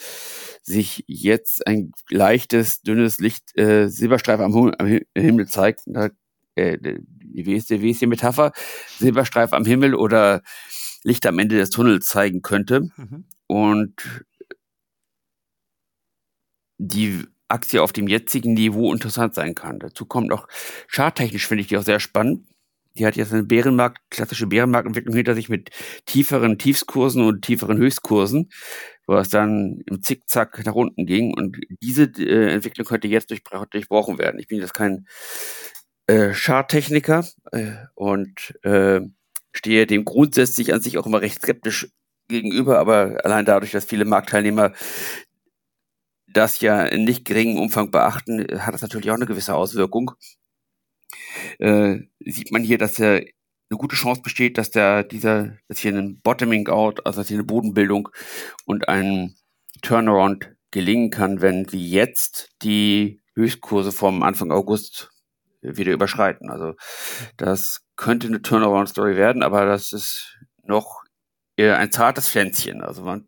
[0.62, 5.82] sich jetzt ein leichtes, dünnes Licht, äh, Silberstreif am, am Himmel zeigt.
[5.86, 6.10] Da,
[6.54, 6.78] äh,
[7.34, 8.52] wie, ist die, wie ist die Metapher?
[8.98, 10.42] Silberstreif am Himmel oder
[11.02, 12.90] Licht am Ende des Tunnels zeigen könnte.
[12.96, 13.24] Mhm.
[13.46, 14.24] Und
[16.78, 19.80] die Aktie auf dem jetzigen Niveau interessant sein kann.
[19.80, 20.46] Dazu kommt noch,
[20.88, 22.46] charttechnisch finde ich die auch sehr spannend.
[22.96, 25.70] Die hat jetzt eine Bärenmarkt, klassische Bärenmarktentwicklung hinter sich mit
[26.06, 28.50] tieferen Tiefskursen und tieferen Höchstkursen,
[29.06, 31.32] wo es dann im Zickzack nach unten ging.
[31.34, 34.40] Und diese äh, Entwicklung könnte jetzt durchbrochen werden.
[34.40, 35.06] Ich bin jetzt kein
[36.10, 39.00] äh, Charttechniker äh, und äh,
[39.52, 41.88] stehe dem grundsätzlich an sich auch immer recht skeptisch
[42.26, 44.72] gegenüber, aber allein dadurch, dass viele Marktteilnehmer
[46.26, 50.12] das ja in nicht geringem Umfang beachten, hat das natürlich auch eine gewisse Auswirkung.
[51.58, 55.92] Äh, sieht man hier, dass er eine gute Chance besteht, dass der dieser, dass hier
[55.94, 58.08] ein Bottoming out, also dass hier eine Bodenbildung
[58.64, 59.36] und ein
[59.82, 65.09] Turnaround gelingen kann, wenn wie jetzt die Höchstkurse vom Anfang August
[65.62, 66.50] wieder überschreiten.
[66.50, 66.74] Also
[67.36, 71.02] das könnte eine Turnaround-Story werden, aber das ist noch
[71.56, 72.82] eher ein zartes Pflänzchen.
[72.82, 73.26] Also man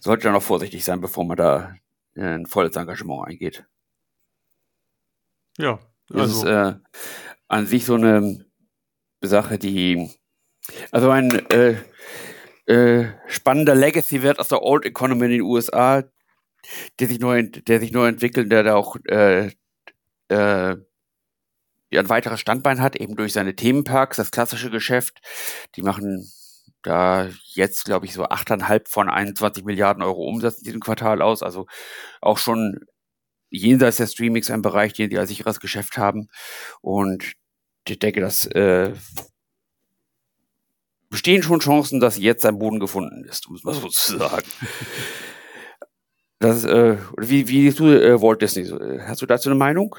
[0.00, 1.74] sollte da noch vorsichtig sein, bevor man da
[2.16, 3.64] ein volles Engagement eingeht.
[5.58, 5.78] Ja,
[6.10, 6.18] also.
[6.18, 6.74] Das ist äh,
[7.48, 8.44] an sich so eine
[9.22, 10.10] Sache, die
[10.90, 11.76] also ein äh,
[12.66, 16.04] äh, spannender Legacy-Wert aus der Old Economy in den USA,
[16.98, 19.50] der sich neu, der sich neu entwickelt, der da auch äh,
[20.28, 20.76] äh,
[21.98, 25.20] ein weiteres Standbein hat, eben durch seine Themenparks, das klassische Geschäft.
[25.76, 26.30] Die machen
[26.82, 31.42] da jetzt, glaube ich, so 8,5 von 21 Milliarden Euro Umsatz in diesem Quartal aus.
[31.42, 31.66] Also
[32.20, 32.80] auch schon
[33.50, 36.28] jenseits der Streamings ein Bereich, den die als sicheres Geschäft haben.
[36.80, 37.34] Und
[37.88, 38.92] ich denke, dass äh,
[41.08, 44.46] bestehen schon Chancen, dass jetzt ein Boden gefunden ist, um es mal so zu sagen.
[46.40, 48.66] Das, äh, wie, wie siehst du äh, Walt Disney?
[49.06, 49.96] Hast du dazu eine Meinung?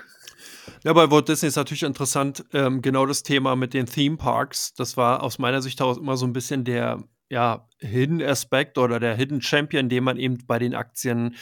[0.84, 4.74] Ja, bei Walt Disney ist natürlich interessant, ähm, genau das Thema mit den Theme Parks.
[4.74, 9.00] Das war aus meiner Sicht heraus immer so ein bisschen der ja, Hidden Aspekt oder
[9.00, 11.36] der Hidden Champion, den man eben bei den Aktien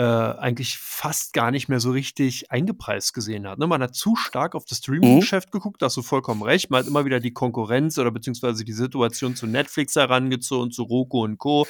[0.00, 3.58] äh, eigentlich fast gar nicht mehr so richtig eingepreist gesehen hat.
[3.58, 3.66] Ne?
[3.66, 5.58] Man hat zu stark auf das Streaming-Geschäft mhm.
[5.58, 6.70] geguckt, da hast du vollkommen recht.
[6.70, 11.22] Man hat immer wieder die Konkurrenz oder beziehungsweise die Situation zu Netflix herangezogen, zu Roku
[11.22, 11.66] und Co.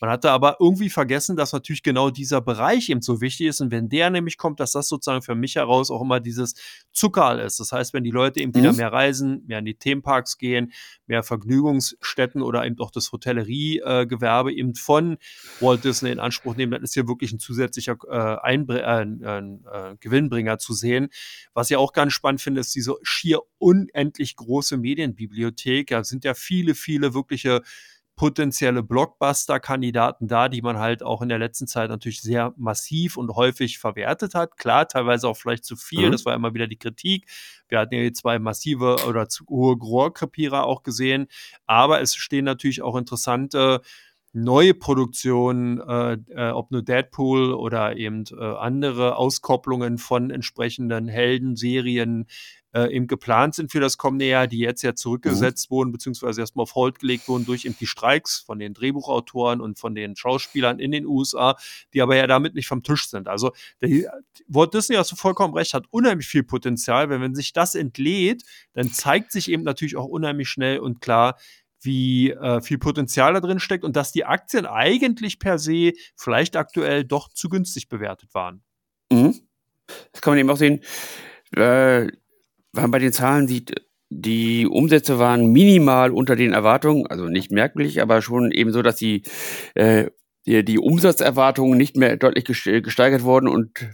[0.00, 3.60] Man hatte aber irgendwie vergessen, dass natürlich genau dieser Bereich eben so wichtig ist.
[3.60, 6.54] Und wenn der nämlich kommt, dass das sozusagen für mich heraus auch immer dieses
[6.90, 7.60] Zuckerl ist.
[7.60, 8.62] Das heißt, wenn die Leute eben mhm.
[8.62, 10.72] wieder mehr reisen, mehr in die Themenparks gehen,
[11.06, 15.18] mehr Vergnügungsstätten oder eben auch das Hotelleriegewerbe äh, eben von
[15.60, 17.40] Walt Disney in Anspruch nehmen, dann ist hier wirklich ein
[17.74, 21.08] zusätzlicher äh, Einbr äh, äh, Gewinnbringer zu sehen.
[21.52, 25.88] Was ich auch ganz spannend finde, ist diese schier unendlich große Medienbibliothek.
[25.88, 27.62] Da sind ja viele, viele wirkliche
[28.16, 33.34] potenzielle Blockbuster-Kandidaten da, die man halt auch in der letzten Zeit natürlich sehr massiv und
[33.34, 34.56] häufig verwertet hat.
[34.56, 36.12] Klar, teilweise auch vielleicht zu viel, mhm.
[36.12, 37.28] das war immer wieder die Kritik.
[37.66, 41.26] Wir hatten ja zwei massive oder zu hohe Rohrkrepierer auch gesehen,
[41.66, 43.80] aber es stehen natürlich auch interessante
[44.34, 52.26] neue Produktionen, äh, äh, ob nur Deadpool oder eben äh, andere Auskopplungen von entsprechenden Heldenserien
[52.74, 55.74] äh, eben geplant sind für das kommende Jahr, die jetzt ja zurückgesetzt mhm.
[55.74, 59.78] wurden, beziehungsweise erstmal auf Hold gelegt wurden durch eben die Streiks von den Drehbuchautoren und
[59.78, 61.56] von den Schauspielern in den USA,
[61.92, 63.28] die aber ja damit nicht vom Tisch sind.
[63.28, 64.12] Also der,
[64.48, 68.42] Walt Disney, hast du vollkommen recht, hat unheimlich viel Potenzial, weil wenn sich das entlädt,
[68.72, 71.36] dann zeigt sich eben natürlich auch unheimlich schnell und klar,
[71.84, 76.56] wie äh, viel Potenzial da drin steckt und dass die Aktien eigentlich per se vielleicht
[76.56, 78.62] aktuell doch zu günstig bewertet waren.
[79.12, 79.34] Mhm.
[80.12, 80.80] Das kann man eben auch sehen.
[81.54, 82.08] Äh,
[82.72, 83.74] wenn man bei den Zahlen sieht,
[84.10, 88.96] die Umsätze waren minimal unter den Erwartungen, also nicht merklich, aber schon eben so, dass
[88.96, 89.22] die,
[89.74, 90.10] äh,
[90.46, 93.88] die, die Umsatzerwartungen nicht mehr deutlich gesteigert wurden und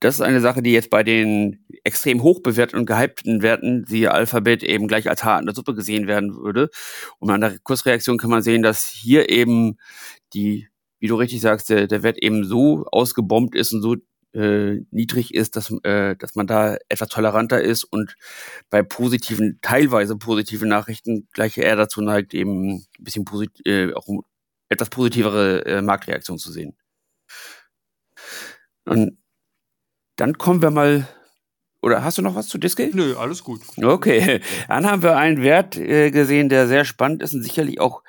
[0.00, 4.12] das ist eine Sache, die jetzt bei den extrem hoch bewerteten und gehypten Werten, siehe
[4.12, 6.70] Alphabet, eben gleich als Haar in der Suppe gesehen werden würde.
[7.18, 9.78] Und an der Kursreaktion kann man sehen, dass hier eben
[10.34, 13.96] die, wie du richtig sagst, der, der Wert eben so ausgebombt ist und so
[14.34, 18.16] äh, niedrig ist, dass, äh, dass man da etwas toleranter ist und
[18.70, 24.08] bei positiven, teilweise positiven Nachrichten gleich eher dazu neigt, eben ein bisschen posit äh, auch
[24.68, 26.76] etwas positivere äh, Marktreaktion zu sehen.
[28.86, 29.18] Und
[30.16, 31.08] dann kommen wir mal.
[31.82, 32.90] Oder hast du noch was zu Disky?
[32.94, 33.60] Nö, alles gut.
[33.76, 34.40] Okay.
[34.68, 38.02] Dann haben wir einen Wert äh, gesehen, der sehr spannend ist und sicherlich auch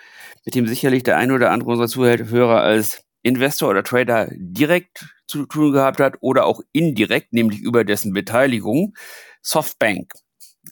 [0.46, 5.46] mit dem sicherlich der ein oder andere unserer Zuhörer als Investor oder Trader direkt zu
[5.46, 8.94] tun gehabt hat oder auch indirekt, nämlich über dessen Beteiligung.
[9.42, 10.14] Softbank.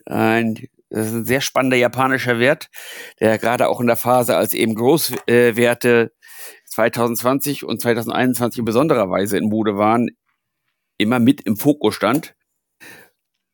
[0.05, 2.69] Ein, das ist ein sehr spannender japanischer Wert,
[3.19, 6.09] der gerade auch in der Phase als eben Großwerte äh,
[6.67, 10.09] 2020 und 2021 in besonderer Weise in Mode waren,
[11.03, 12.35] immer mit im Fokus stand.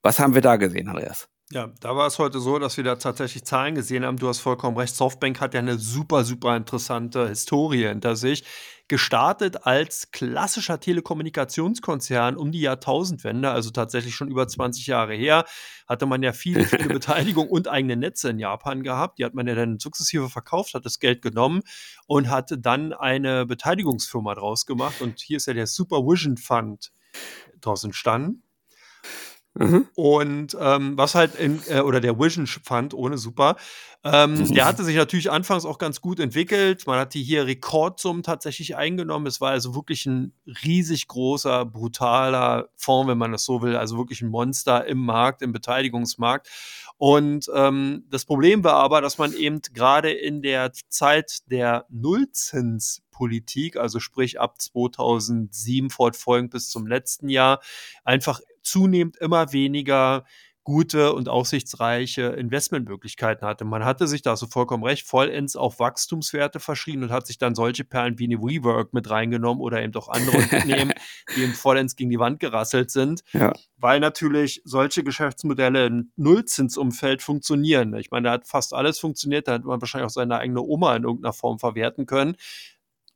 [0.01, 1.27] Was haben wir da gesehen, Andreas?
[1.51, 4.17] Ja, da war es heute so, dass wir da tatsächlich Zahlen gesehen haben.
[4.17, 4.95] Du hast vollkommen recht.
[4.95, 8.43] Softbank hat ja eine super, super interessante Historie hinter sich.
[8.87, 15.43] Gestartet als klassischer Telekommunikationskonzern um die Jahrtausendwende, also tatsächlich schon über 20 Jahre her,
[15.87, 19.17] hatte man ja viele, viele Beteiligung und eigene Netze in Japan gehabt.
[19.17, 21.61] Die hat man ja dann sukzessive verkauft, hat das Geld genommen
[22.05, 25.01] und hatte dann eine Beteiligungsfirma draus gemacht.
[25.01, 26.91] Und hier ist ja der Supervision Fund
[27.61, 28.43] daraus entstanden.
[29.55, 29.87] Mhm.
[29.95, 33.57] Und ähm, was halt in, äh, oder der Vision Fund ohne super,
[34.03, 36.85] ähm, der hatte sich natürlich anfangs auch ganz gut entwickelt.
[36.85, 39.25] Man hatte hier Rekordsummen tatsächlich eingenommen.
[39.25, 43.75] Es war also wirklich ein riesig großer, brutaler Fonds, wenn man das so will.
[43.75, 46.47] Also wirklich ein Monster im Markt, im Beteiligungsmarkt.
[46.97, 51.85] Und ähm, das Problem war aber, dass man eben gerade in der Zeit der
[53.19, 57.61] Nullzinspolitik, also sprich ab 2007 fortfolgend bis zum letzten Jahr,
[58.03, 60.25] einfach zunehmend immer weniger
[60.69, 63.65] gute und aussichtsreiche Investmentmöglichkeiten hatte.
[63.65, 67.55] Man hatte sich da so vollkommen recht vollends auf Wachstumswerte verschrieben und hat sich dann
[67.55, 70.93] solche Perlen wie eine WeWork mit reingenommen oder eben doch andere Unternehmen,
[71.35, 73.51] die eben vollends gegen die Wand gerasselt sind, ja.
[73.77, 77.95] weil natürlich solche Geschäftsmodelle im Nullzinsumfeld funktionieren.
[77.95, 80.95] Ich meine, da hat fast alles funktioniert, da hat man wahrscheinlich auch seine eigene Oma
[80.95, 82.35] in irgendeiner Form verwerten können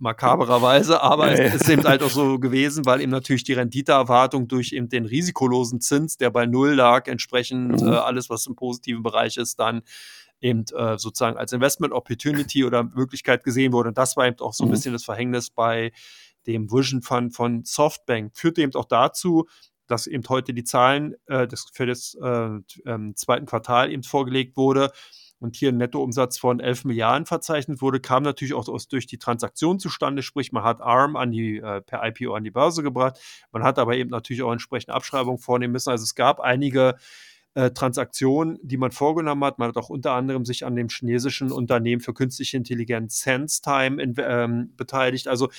[0.03, 4.47] makabererweise, aber ja, es ist eben halt auch so gewesen, weil eben natürlich die Renditeerwartung
[4.47, 7.87] durch eben den risikolosen Zins, der bei Null lag, entsprechend mhm.
[7.87, 9.81] äh, alles, was im positiven Bereich ist, dann
[10.41, 13.89] eben äh, sozusagen als Investment Opportunity oder Möglichkeit gesehen wurde.
[13.89, 14.71] Und das war eben auch so ein mhm.
[14.73, 15.91] bisschen das Verhängnis bei
[16.45, 18.35] dem Vision Fund von Softbank.
[18.35, 19.47] Führte eben auch dazu,
[19.87, 22.49] dass eben heute die Zahlen äh, des, für das äh,
[22.85, 24.91] ähm, zweiten Quartal eben vorgelegt wurde
[25.43, 29.17] und hier ein Nettoumsatz von 11 Milliarden verzeichnet wurde, kam natürlich auch aus, durch die
[29.17, 33.19] Transaktion zustande, sprich man hat ARM an die, äh, per IPO an die Börse gebracht,
[33.51, 35.89] man hat aber eben natürlich auch entsprechende Abschreibungen vornehmen müssen.
[35.89, 36.95] Also es gab einige
[37.55, 39.59] äh, Transaktionen, die man vorgenommen hat.
[39.59, 44.15] Man hat auch unter anderem sich an dem chinesischen Unternehmen für künstliche Intelligenz SenseTime in,
[44.17, 45.27] ähm, beteiligt.
[45.27, 45.49] Also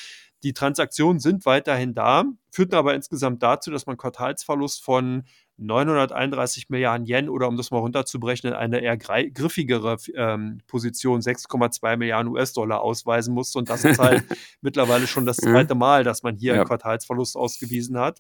[0.42, 5.25] die Transaktionen sind weiterhin da, führten aber insgesamt dazu, dass man Quartalsverlust von
[5.57, 12.33] 931 Milliarden Yen oder um das mal runterzuberechnen, eine eher griffigere ähm, Position 6,2 Milliarden
[12.33, 13.59] US-Dollar ausweisen musste.
[13.59, 14.25] Und das ist halt
[14.61, 16.61] mittlerweile schon das zweite Mal, dass man hier ja.
[16.61, 18.19] einen Quartalsverlust ausgewiesen hat.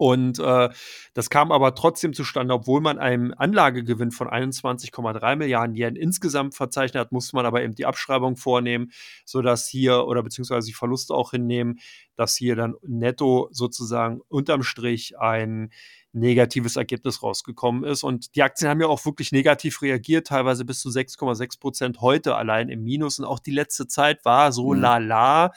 [0.00, 0.70] Und äh,
[1.12, 7.02] das kam aber trotzdem zustande, obwohl man einen Anlagegewinn von 21,3 Milliarden Yen insgesamt verzeichnet
[7.02, 8.92] hat, musste man aber eben die Abschreibung vornehmen,
[9.26, 11.80] sodass hier oder beziehungsweise die Verluste auch hinnehmen,
[12.16, 15.70] dass hier dann netto sozusagen unterm Strich ein
[16.12, 18.02] negatives Ergebnis rausgekommen ist.
[18.02, 22.36] Und die Aktien haben ja auch wirklich negativ reagiert, teilweise bis zu 6,6 Prozent heute
[22.36, 23.18] allein im Minus.
[23.18, 24.80] Und auch die letzte Zeit war so mhm.
[24.80, 25.52] lala.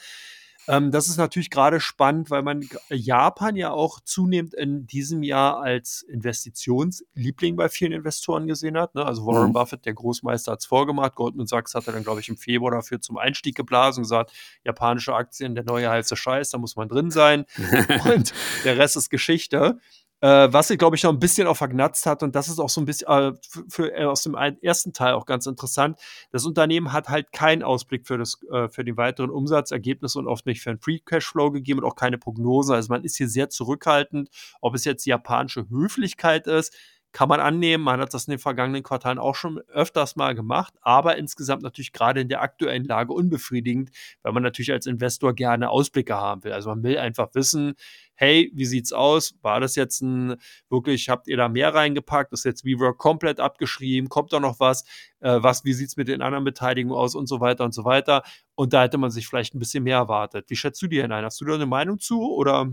[0.66, 5.60] Ähm, das ist natürlich gerade spannend, weil man Japan ja auch zunehmend in diesem Jahr
[5.60, 8.94] als Investitionsliebling bei vielen Investoren gesehen hat.
[8.94, 9.04] Ne?
[9.04, 9.52] Also Warren mhm.
[9.52, 11.16] Buffett, der Großmeister, hat es vorgemacht.
[11.16, 14.32] Goldman Sachs hat er dann, glaube ich, im Februar dafür zum Einstieg geblasen und gesagt,
[14.64, 17.44] japanische Aktien, der neue heiße Scheiß, da muss man drin sein.
[18.06, 18.32] und
[18.64, 19.78] der Rest ist Geschichte.
[20.24, 22.70] Äh, was sie, glaube ich, noch ein bisschen auch vergnatzt hat, und das ist auch
[22.70, 23.32] so ein bisschen äh,
[23.68, 26.00] für, äh, aus dem ersten Teil auch ganz interessant.
[26.32, 30.46] Das Unternehmen hat halt keinen Ausblick für, das, äh, für den weiteren Umsatzergebnis und oft
[30.46, 32.74] nicht für einen Free Cashflow gegeben und auch keine Prognose.
[32.74, 34.30] Also man ist hier sehr zurückhaltend,
[34.62, 36.74] ob es jetzt japanische Höflichkeit ist
[37.14, 37.84] kann man annehmen.
[37.84, 41.92] Man hat das in den vergangenen Quartalen auch schon öfters mal gemacht, aber insgesamt natürlich
[41.92, 43.90] gerade in der aktuellen Lage unbefriedigend,
[44.22, 46.52] weil man natürlich als Investor gerne Ausblicke haben will.
[46.52, 47.74] Also man will einfach wissen,
[48.16, 49.36] hey, wie sieht's aus?
[49.42, 50.34] War das jetzt ein
[50.68, 52.32] wirklich, habt ihr da mehr reingepackt?
[52.32, 54.08] Ist jetzt WeWork komplett abgeschrieben?
[54.08, 54.84] Kommt da noch was?
[55.20, 58.24] Äh, was, wie sieht's mit den anderen Beteiligungen aus und so weiter und so weiter?
[58.56, 60.46] Und da hätte man sich vielleicht ein bisschen mehr erwartet.
[60.48, 61.24] Wie schätzt du dir hinein?
[61.24, 62.72] Hast du da eine Meinung zu oder?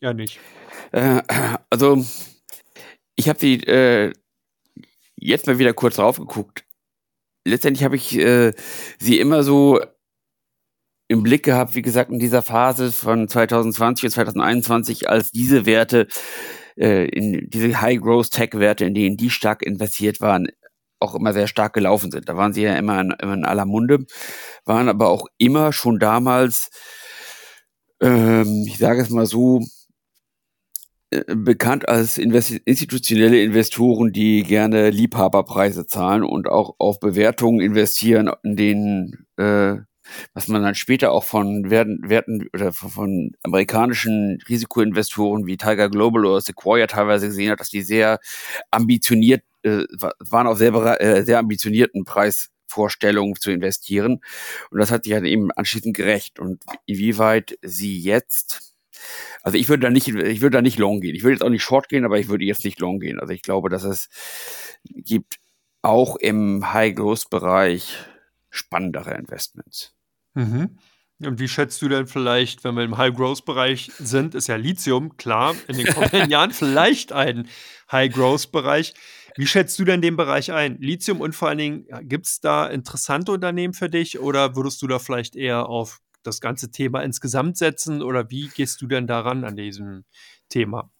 [0.00, 0.40] Ja, nicht.
[0.90, 1.22] Äh,
[1.70, 2.04] also,
[3.22, 4.12] ich habe sie äh,
[5.16, 6.64] jetzt mal wieder kurz drauf geguckt.
[7.44, 8.52] Letztendlich habe ich äh,
[8.98, 9.80] sie immer so
[11.06, 16.08] im Blick gehabt, wie gesagt, in dieser Phase von 2020 und 2021, als diese Werte,
[16.76, 20.48] äh, in diese High-Growth-Tech-Werte, in denen die stark investiert waren,
[20.98, 22.28] auch immer sehr stark gelaufen sind.
[22.28, 24.04] Da waren sie ja immer in, immer in aller Munde,
[24.64, 26.70] waren aber auch immer schon damals,
[28.00, 29.60] ähm, ich sage es mal so,
[31.26, 38.56] bekannt als investi institutionelle Investoren, die gerne Liebhaberpreise zahlen und auch auf Bewertungen investieren, in
[38.56, 39.76] denen äh,
[40.34, 46.26] was man dann später auch von Werten, Werten oder von amerikanischen Risikoinvestoren wie Tiger Global
[46.26, 48.18] oder Sequoia teilweise gesehen hat, dass die sehr
[48.70, 49.84] ambitioniert äh,
[50.18, 54.20] waren auf sehr, äh, sehr ambitionierten Preisvorstellungen zu investieren.
[54.70, 56.38] Und das hat sich halt eben anschließend gerecht.
[56.38, 58.71] Und inwieweit sie jetzt,
[59.42, 61.14] also ich würde da nicht, ich würde da nicht long gehen.
[61.14, 63.18] Ich würde jetzt auch nicht short gehen, aber ich würde jetzt nicht long gehen.
[63.18, 64.08] Also ich glaube, dass es
[64.84, 65.36] gibt
[65.82, 67.98] auch im High-Growth-Bereich
[68.50, 69.94] spannendere Investments.
[70.34, 70.78] Mhm.
[71.20, 75.54] Und wie schätzt du denn vielleicht, wenn wir im High-Growth-Bereich sind, ist ja Lithium, klar,
[75.68, 77.48] in den kommenden Jahren vielleicht ein
[77.90, 78.94] High-Growth-Bereich.
[79.36, 80.78] Wie schätzt du denn den Bereich ein?
[80.78, 84.86] Lithium und vor allen Dingen, gibt es da interessante Unternehmen für dich oder würdest du
[84.86, 89.44] da vielleicht eher auf das ganze Thema insgesamt setzen oder wie gehst du denn daran
[89.44, 90.04] an diesem
[90.48, 90.90] Thema?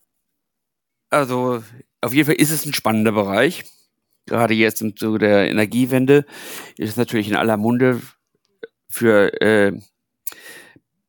[1.11, 1.63] Also,
[2.01, 3.65] auf jeden Fall ist es ein spannender Bereich.
[4.27, 6.25] Gerade jetzt im Zuge der Energiewende
[6.79, 8.01] ist es natürlich in aller Munde
[8.89, 9.73] für äh,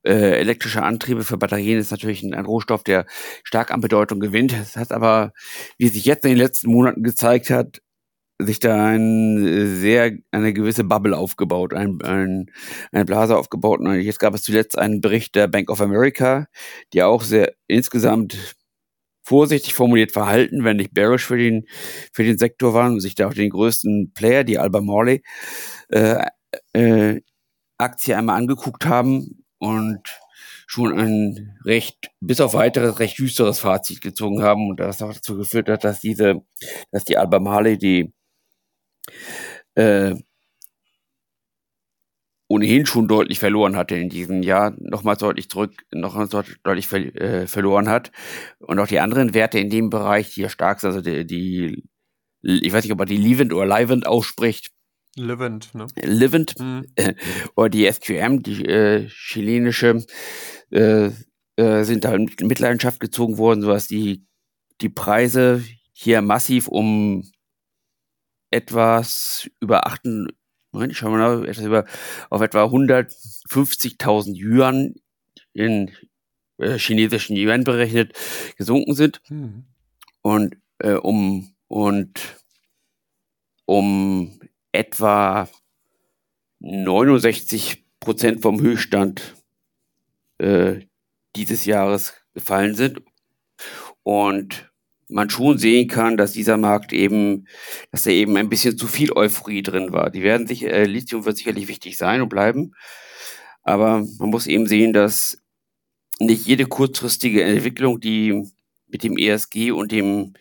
[0.04, 3.06] äh, elektrische Antriebe für Batterien ist natürlich ein, ein, Rohstoff, der
[3.44, 4.54] stark an Bedeutung gewinnt.
[4.54, 5.34] Es hat aber,
[5.78, 7.82] wie sich jetzt in den letzten Monaten gezeigt hat,
[8.40, 12.52] sich da ein sehr eine gewisse Bubble aufgebaut, ein, ein,
[12.92, 13.80] eine Blase aufgebaut.
[13.80, 16.48] Und jetzt gab es zuletzt einen Bericht der Bank of America,
[16.94, 18.56] die auch sehr insgesamt
[19.24, 21.66] vorsichtig formuliert verhalten, wenn nicht bearish für den
[22.12, 25.24] für den Sektor waren sich da auch den größten Player, die Alba Morley,
[25.90, 26.26] äh,
[26.74, 27.22] äh,
[27.78, 30.02] Aktie einmal angeguckt haben und
[30.68, 35.38] schon ein recht, bis auf weiteres, recht düsteres Fazit gezogen haben und das auch dazu
[35.38, 36.42] geführt hat, dass diese,
[36.92, 38.14] dass die Albemarle, die
[39.76, 40.16] äh,
[42.48, 47.48] ohnehin schon deutlich verloren hatte in diesem Jahr, nochmal deutlich zurück, nochmal deutlich ver äh,
[47.48, 48.12] verloren hat.
[48.60, 51.84] Und auch die anderen Werte in dem Bereich, die ja stark sind, also die, die
[52.44, 54.72] ich weiß nicht, ob man die Livent oder Livent ausspricht,
[55.16, 55.86] Livent, ne?
[56.02, 56.86] Livent mhm.
[56.96, 57.14] äh,
[57.56, 60.04] oder die SQM, die äh, chilenische,
[60.72, 61.12] äh,
[61.56, 64.26] äh, sind da in Mitleidenschaft gezogen worden, sodass die,
[64.82, 67.24] die Preise hier massiv um
[68.54, 70.06] etwas über 8,
[70.72, 71.86] Moment, schauen wir mal, etwas über,
[72.30, 74.96] auf etwa 150.000 Yuan
[75.54, 75.92] in
[76.58, 78.14] äh, chinesischen Yuan berechnet
[78.58, 79.22] gesunken sind.
[79.30, 79.66] Mhm.
[80.22, 82.38] Und äh, um und
[83.66, 84.40] um
[84.72, 85.50] etwa
[86.60, 89.36] 69 Prozent vom Höchststand
[90.38, 90.82] äh,
[91.36, 93.02] dieses Jahres gefallen sind.
[94.04, 94.73] Und
[95.14, 97.48] man schon sehen kann, dass dieser Markt eben,
[97.92, 100.10] dass da eben ein bisschen zu viel Euphorie drin war.
[100.10, 102.74] Die werden sich, äh, Lithium wird sicherlich wichtig sein und bleiben.
[103.62, 105.38] Aber man muss eben sehen, dass
[106.20, 108.44] nicht jede kurzfristige Entwicklung, die
[108.88, 110.34] mit dem ESG und dem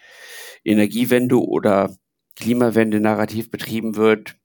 [0.64, 1.96] Energiewende oder
[2.36, 4.36] Klimawende-Narrativ betrieben wird,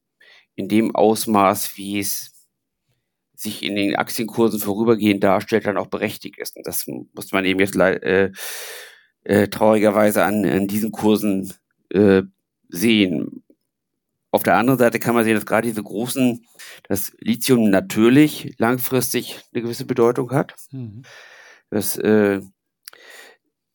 [0.56, 2.34] in dem Ausmaß, wie es
[3.34, 6.58] sich in den Aktienkursen vorübergehend darstellt, dann auch berechtigt ist.
[6.58, 8.32] Und das muss man eben jetzt äh,
[9.28, 11.54] äh, traurigerweise an, an diesen Kursen
[11.90, 12.24] äh,
[12.70, 13.44] sehen.
[14.32, 16.46] Auf der anderen Seite kann man sehen, dass gerade diese großen,
[16.88, 20.56] das Lithium natürlich langfristig eine gewisse Bedeutung hat.
[20.72, 21.02] Mhm.
[21.70, 22.42] Das, äh,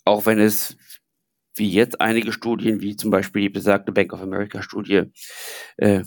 [0.06, 0.76] auch wenn es
[1.54, 5.02] wie jetzt einige Studien, wie zum Beispiel die besagte Bank of America Studie,
[5.76, 6.02] äh,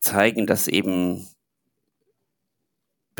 [0.00, 1.28] zeigen, dass eben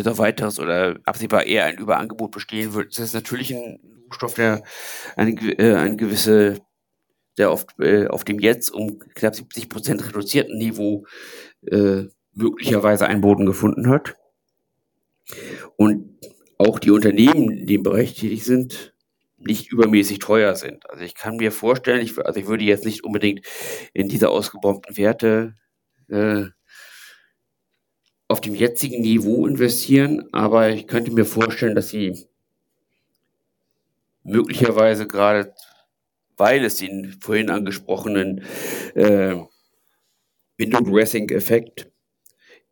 [0.01, 2.97] bis auf weiteres oder absehbar eher ein Überangebot bestehen wird.
[2.97, 3.79] Das ist natürlich ein
[4.09, 4.63] Rohstoff, der
[5.15, 6.59] eine, äh, eine gewisse,
[7.37, 11.05] der oft äh, auf dem jetzt um knapp 70 Prozent reduzierten Niveau
[11.67, 14.17] äh, möglicherweise einen Boden gefunden hat.
[15.77, 16.19] Und
[16.57, 18.95] auch die Unternehmen, die in dem Bereich tätig sind,
[19.37, 20.89] nicht übermäßig teuer sind.
[20.89, 23.47] Also ich kann mir vorstellen, ich, also ich würde jetzt nicht unbedingt
[23.93, 25.57] in diese ausgebombten Werte
[26.09, 26.47] äh,
[28.31, 32.27] auf dem jetzigen Niveau investieren, aber ich könnte mir vorstellen, dass sie
[34.23, 35.53] möglicherweise gerade,
[36.37, 38.45] weil es den vorhin angesprochenen
[38.95, 39.35] äh,
[40.57, 41.91] Window Dressing Effekt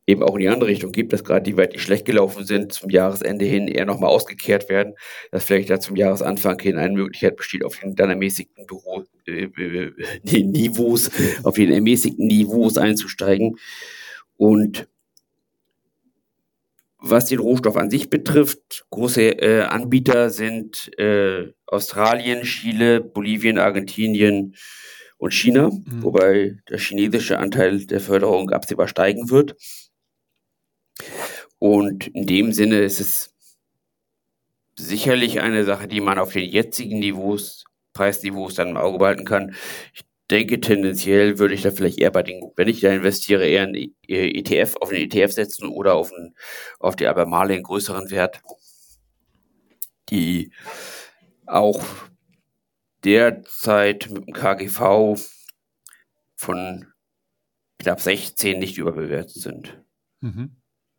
[0.07, 2.73] eben auch in die andere Richtung gibt, dass gerade die weit, die schlecht gelaufen sind,
[2.73, 4.95] zum Jahresende hin eher nochmal ausgekehrt werden,
[5.33, 9.43] dass vielleicht da zum Jahresanfang hin eine Möglichkeit besteht, auf den dann ermäßigten Büro, äh,
[9.43, 9.93] äh,
[10.45, 11.11] Niveaus,
[11.43, 13.59] auf den ermäßigten Niveaus einzusteigen.
[14.37, 14.87] Und
[17.01, 24.57] was den Rohstoff an sich betrifft, große äh, Anbieter sind äh, Australien, Chile, Bolivien, Argentinien
[25.19, 26.03] und China, mhm.
[26.03, 29.57] wobei der chinesische Anteil der Förderung absehbar steigen wird.
[31.59, 33.35] Und in dem Sinne ist es
[34.77, 39.55] sicherlich eine Sache, die man auf den jetzigen Niveaus, Preisniveaus dann im Auge behalten kann.
[39.93, 43.63] Ich denke, tendenziell würde ich da vielleicht eher bei den, wenn ich da investiere, eher
[43.63, 46.35] einen ETF, auf einen ETF setzen oder auf, einen,
[46.79, 48.41] auf die Albemarle einen größeren Wert,
[50.11, 50.53] die
[51.47, 51.83] auch
[53.05, 55.19] derzeit mit dem KGV
[56.37, 56.87] von
[57.79, 59.83] knapp 16 nicht überbewertet sind.
[60.21, 60.57] Mhm.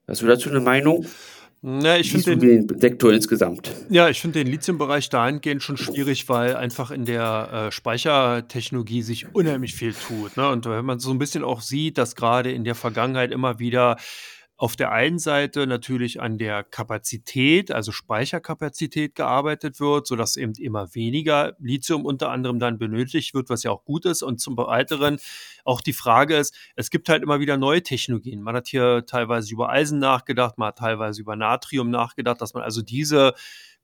[0.07, 1.05] Hast du dazu eine Meinung?
[1.61, 3.73] Na, ich finde den, den, Sektor insgesamt.
[3.89, 9.35] Ja, ich finde den Lithium-Bereich dahingehend schon schwierig, weil einfach in der äh, Speichertechnologie sich
[9.35, 10.37] unheimlich viel tut.
[10.37, 10.47] Ne?
[10.47, 13.97] Und wenn man so ein bisschen auch sieht, dass gerade in der Vergangenheit immer wieder
[14.59, 20.93] auf der einen Seite natürlich an der Kapazität, also Speicherkapazität gearbeitet wird, sodass eben immer
[20.93, 24.21] weniger Lithium unter anderem dann benötigt wird, was ja auch gut ist.
[24.21, 25.17] Und zum Weiteren
[25.63, 28.41] auch die Frage ist, es gibt halt immer wieder neue Technologien.
[28.41, 32.61] Man hat hier teilweise über Eisen nachgedacht, man hat teilweise über Natrium nachgedacht, dass man
[32.61, 33.35] also diese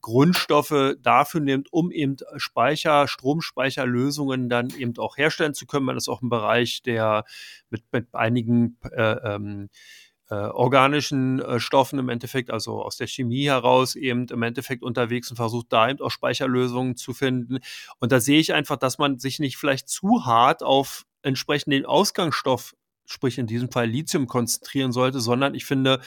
[0.02, 5.86] Grundstoffe dafür nimmt, um eben Speicher, Stromspeicherlösungen dann eben auch herstellen zu können.
[5.86, 7.24] Man ist auch im Bereich der
[7.70, 9.70] mit, mit einigen äh, ähm,
[10.30, 15.30] äh, organischen äh, Stoffen im Endeffekt, also aus der Chemie heraus eben im Endeffekt unterwegs
[15.30, 17.60] und versucht da eben auch Speicherlösungen zu finden.
[18.00, 21.86] Und da sehe ich einfach, dass man sich nicht vielleicht zu hart auf entsprechend den
[21.86, 26.02] Ausgangsstoff, sprich in diesem Fall Lithium, konzentrieren sollte, sondern ich finde,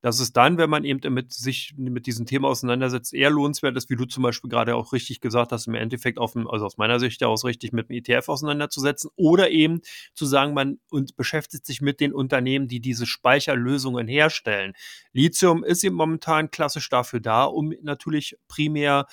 [0.00, 3.90] dass es dann, wenn man eben mit sich mit diesem Thema auseinandersetzt, eher lohnenswert ist,
[3.90, 6.78] wie du zum Beispiel gerade auch richtig gesagt hast, im Endeffekt auf dem, also aus
[6.78, 9.80] meiner Sicht aus richtig mit dem ETF auseinanderzusetzen oder eben
[10.14, 14.72] zu sagen, man und beschäftigt sich mit den Unternehmen, die diese Speicherlösungen herstellen.
[15.12, 19.06] Lithium ist eben momentan klassisch dafür da, um natürlich primär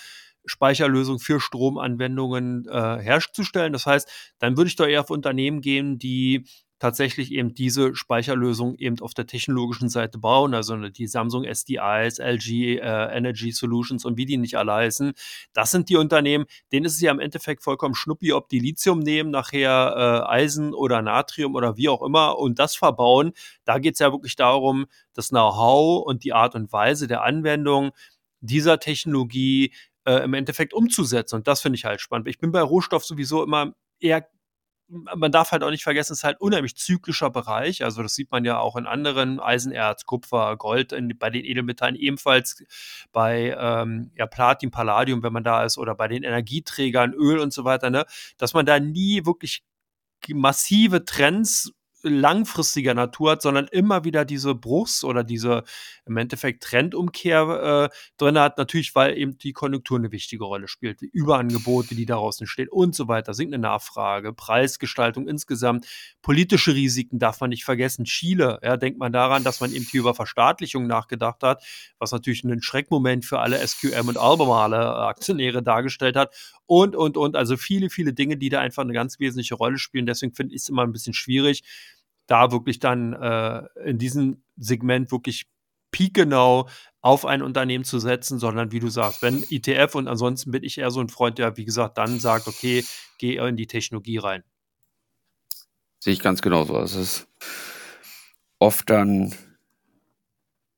[0.47, 3.73] Speicherlösungen für Stromanwendungen äh, herzustellen.
[3.73, 4.09] Das heißt,
[4.39, 6.45] dann würde ich doch eher auf Unternehmen gehen, die
[6.79, 12.19] tatsächlich eben diese Speicherlösung eben auf der technologischen Seite bauen, also ne, die Samsung SDIs,
[12.19, 15.13] LG äh, Energy Solutions und wie die nicht alle heißen.
[15.53, 18.99] Das sind die Unternehmen, denen ist es ja im Endeffekt vollkommen schnuppi, ob die Lithium
[18.99, 23.33] nehmen, nachher äh, Eisen oder Natrium oder wie auch immer und das verbauen.
[23.65, 27.91] Da geht es ja wirklich darum, das Know-how und die Art und Weise der Anwendung
[28.39, 29.73] dieser Technologie
[30.05, 31.35] äh, im Endeffekt umzusetzen.
[31.35, 32.27] Und das finde ich halt spannend.
[32.27, 34.27] Ich bin bei Rohstoff sowieso immer eher
[34.89, 37.83] man darf halt auch nicht vergessen, es ist halt unheimlich zyklischer Bereich.
[37.83, 41.95] Also das sieht man ja auch in anderen Eisenerz, Kupfer, Gold, in, bei den Edelmetallen
[41.95, 42.63] ebenfalls,
[43.11, 47.51] bei ähm, ja, Platin, Palladium, wenn man da ist, oder bei den Energieträgern, Öl und
[47.51, 48.05] so weiter, ne,
[48.37, 49.63] dass man da nie wirklich
[50.29, 51.73] massive Trends
[52.13, 55.63] langfristiger Natur hat, sondern immer wieder diese Bruchs- oder diese
[56.05, 58.57] im Endeffekt Trendumkehr äh, drin hat.
[58.57, 62.95] Natürlich, weil eben die Konjunktur eine wichtige Rolle spielt, die Überangebote, die daraus entstehen und
[62.95, 65.85] so weiter, sinkende Nachfrage, Preisgestaltung insgesamt,
[66.21, 68.05] politische Risiken darf man nicht vergessen.
[68.05, 71.63] Chile, ja, denkt man daran, dass man eben hier über Verstaatlichung nachgedacht hat,
[71.99, 76.33] was natürlich einen Schreckmoment für alle SQM und Albemarle Aktionäre dargestellt hat
[76.65, 77.35] und, und, und.
[77.35, 80.05] Also viele, viele Dinge, die da einfach eine ganz wesentliche Rolle spielen.
[80.05, 81.63] Deswegen finde ich es immer ein bisschen schwierig,
[82.27, 85.47] da wirklich dann äh, in diesem Segment wirklich
[85.91, 86.67] piekgenau
[87.01, 90.77] auf ein Unternehmen zu setzen, sondern wie du sagst, wenn ETF und ansonsten bin ich
[90.77, 92.83] eher so ein Freund, der, wie gesagt, dann sagt, okay,
[93.17, 94.43] geh in die Technologie rein.
[95.99, 96.77] Sehe ich ganz genauso.
[96.79, 97.27] Es ist
[98.59, 99.33] oft dann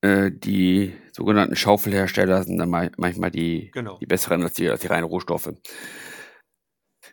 [0.02, 3.98] äh, die sogenannten Schaufelhersteller sind dann manchmal die, genau.
[3.98, 5.52] die besseren als die, als die reinen Rohstoffe.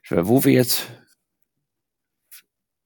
[0.08, 0.88] Wo wir jetzt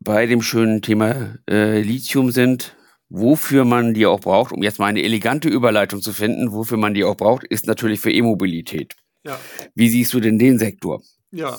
[0.01, 2.77] bei dem schönen Thema äh, Lithium sind,
[3.09, 6.95] wofür man die auch braucht, um jetzt mal eine elegante Überleitung zu finden, wofür man
[6.95, 8.95] die auch braucht, ist natürlich für E-Mobilität.
[9.25, 9.39] Ja.
[9.75, 11.03] Wie siehst du denn den Sektor?
[11.33, 11.59] Ja,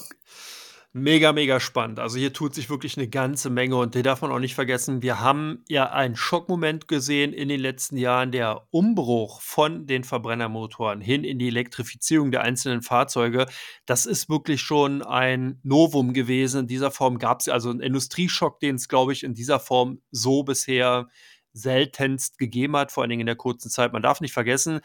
[0.94, 2.00] Mega, mega spannend.
[2.00, 5.02] Also hier tut sich wirklich eine ganze Menge und hier darf man auch nicht vergessen,
[5.02, 11.00] wir haben ja einen Schockmoment gesehen in den letzten Jahren, der Umbruch von den Verbrennermotoren
[11.00, 13.46] hin in die Elektrifizierung der einzelnen Fahrzeuge.
[13.86, 16.62] Das ist wirklich schon ein Novum gewesen.
[16.62, 20.02] In dieser Form gab es also einen Industrieschock, den es, glaube ich, in dieser Form
[20.12, 21.08] so bisher
[21.54, 23.94] seltenst gegeben hat, vor allen Dingen in der kurzen Zeit.
[23.94, 24.82] Man darf nicht vergessen,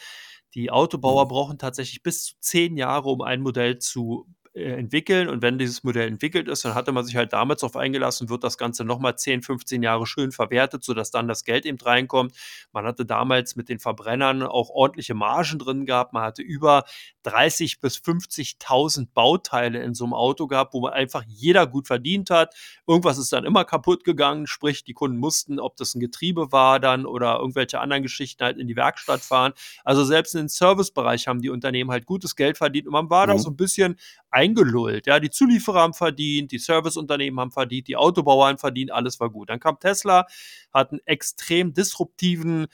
[0.55, 1.29] die Autobauer mhm.
[1.29, 6.09] brauchen tatsächlich bis zu zehn Jahre, um ein Modell zu entwickeln und wenn dieses Modell
[6.09, 9.43] entwickelt ist, dann hatte man sich halt damals darauf eingelassen, wird das Ganze nochmal 10,
[9.43, 12.35] 15 Jahre schön verwertet, sodass dann das Geld eben reinkommt.
[12.73, 16.15] Man hatte damals mit den Verbrennern auch ordentliche Margen drin gehabt.
[16.15, 16.85] Man hatte über
[17.25, 22.31] 30 bis 50.000 Bauteile in so einem Auto gehabt, wo man einfach jeder gut verdient
[22.31, 22.55] hat.
[22.87, 26.81] Irgendwas ist dann immer kaputt gegangen, sprich die Kunden mussten, ob das ein Getriebe war
[26.81, 29.53] dann oder irgendwelche anderen Geschichten halt in die Werkstatt fahren.
[29.85, 33.27] Also selbst in den Servicebereich haben die Unternehmen halt gutes Geld verdient und man war
[33.27, 33.33] mhm.
[33.33, 33.97] da so ein bisschen
[34.37, 35.07] eingelullt.
[35.07, 39.30] Ja, die Zulieferer haben verdient, die Serviceunternehmen haben verdient, die Autobauer haben verdient, alles war
[39.30, 39.49] gut.
[39.49, 40.26] Dann kam Tesla,
[40.72, 42.66] hat einen extrem disruptiven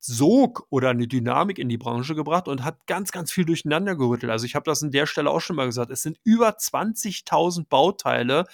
[0.00, 4.30] Sog oder eine Dynamik in die Branche gebracht und hat ganz, ganz viel durcheinander gerüttelt.
[4.30, 5.90] Also ich habe das an der Stelle auch schon mal gesagt.
[5.90, 8.44] Es sind über 20.000 Bauteile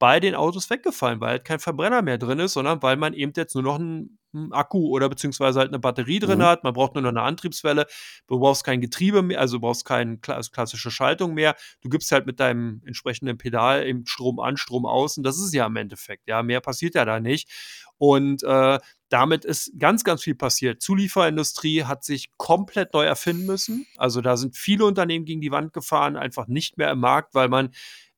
[0.00, 3.32] bei den Autos weggefallen, weil halt kein Verbrenner mehr drin ist, sondern weil man eben
[3.36, 6.44] jetzt nur noch einen, einen Akku oder beziehungsweise halt eine Batterie drin mhm.
[6.44, 6.64] hat.
[6.64, 7.86] Man braucht nur noch eine Antriebswelle.
[8.26, 11.54] Du brauchst kein Getriebe mehr, also du brauchst keine klassische Schaltung mehr.
[11.82, 15.52] Du gibst halt mit deinem entsprechenden Pedal eben Strom an, Strom aus und das ist
[15.52, 16.26] ja im Endeffekt.
[16.26, 17.50] Ja, mehr passiert ja da nicht.
[17.98, 18.78] Und äh,
[19.10, 20.80] damit ist ganz, ganz viel passiert.
[20.80, 23.86] Zulieferindustrie hat sich komplett neu erfinden müssen.
[23.98, 27.50] Also da sind viele Unternehmen gegen die Wand gefahren, einfach nicht mehr im Markt, weil
[27.50, 27.70] man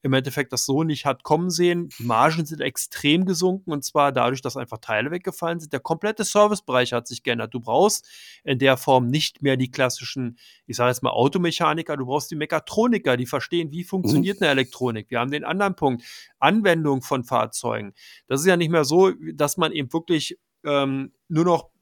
[0.03, 1.89] im Endeffekt das so nicht hat kommen sehen.
[1.99, 5.73] Die Margen sind extrem gesunken und zwar dadurch, dass einfach Teile weggefallen sind.
[5.73, 7.55] Der komplette Servicebereich hat sich geändert.
[7.55, 8.09] Du brauchst
[8.43, 12.37] in der Form nicht mehr die klassischen, ich sage jetzt mal Automechaniker, du brauchst die
[12.37, 14.45] Mechatroniker, die verstehen, wie funktioniert mhm.
[14.45, 15.11] eine Elektronik.
[15.11, 16.05] Wir haben den anderen Punkt,
[16.41, 17.95] Anwendung von Fahrzeugen.
[18.27, 21.73] Das ist ja nicht mehr so, dass man eben wirklich ähm, nur noch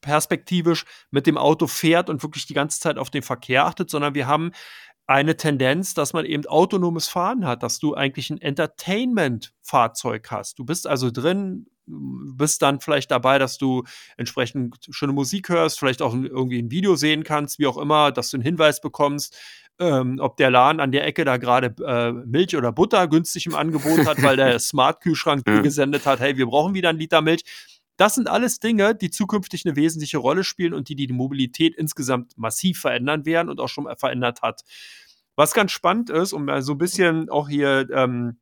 [0.00, 4.14] perspektivisch mit dem Auto fährt und wirklich die ganze Zeit auf den Verkehr achtet, sondern
[4.14, 4.52] wir haben
[5.10, 10.60] eine Tendenz, dass man eben autonomes Fahren hat, dass du eigentlich ein Entertainment-Fahrzeug hast.
[10.60, 13.82] Du bist also drin, bist dann vielleicht dabei, dass du
[14.16, 18.30] entsprechend schöne Musik hörst, vielleicht auch irgendwie ein Video sehen kannst, wie auch immer, dass
[18.30, 19.36] du einen Hinweis bekommst,
[19.80, 23.56] ähm, ob der Laden an der Ecke da gerade äh, Milch oder Butter günstig im
[23.56, 27.42] Angebot hat, weil der Smart-Kühlschrank gesendet hat, hey, wir brauchen wieder einen Liter Milch.
[28.00, 32.32] Das sind alles Dinge, die zukünftig eine wesentliche Rolle spielen und die die Mobilität insgesamt
[32.38, 34.62] massiv verändern werden und auch schon verändert hat.
[35.36, 38.38] Was ganz spannend ist, um so ein bisschen auch hier ähm,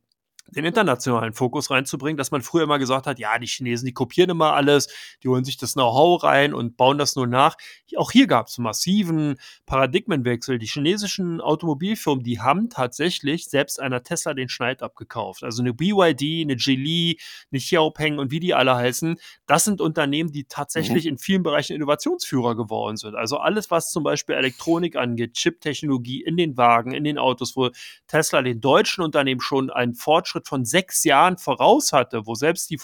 [0.47, 4.31] den internationalen Fokus reinzubringen, dass man früher immer gesagt hat, ja, die Chinesen, die kopieren
[4.31, 4.89] immer alles,
[5.25, 7.57] die holen sich das Know-how rein und bauen das nur nach.
[7.97, 9.37] Auch hier gab es massiven
[9.67, 10.59] Paradigmenwechsel.
[10.59, 15.43] Die chinesischen Automobilfirmen, die haben tatsächlich selbst einer Tesla den Schneid abgekauft.
[15.45, 17.19] Also eine BYD, eine Geely,
[17.51, 19.17] eine Xiaopeng und wie die alle heißen,
[19.47, 21.11] das sind Unternehmen, die tatsächlich mhm.
[21.11, 23.15] in vielen Bereichen Innovationsführer geworden sind.
[23.15, 27.71] Also alles, was zum Beispiel Elektronik angeht, Chip-Technologie in den Wagen, in den Autos, wo
[28.07, 32.79] Tesla den deutschen Unternehmen schon einen Fortschritt von sechs Jahren voraus hatte, wo selbst die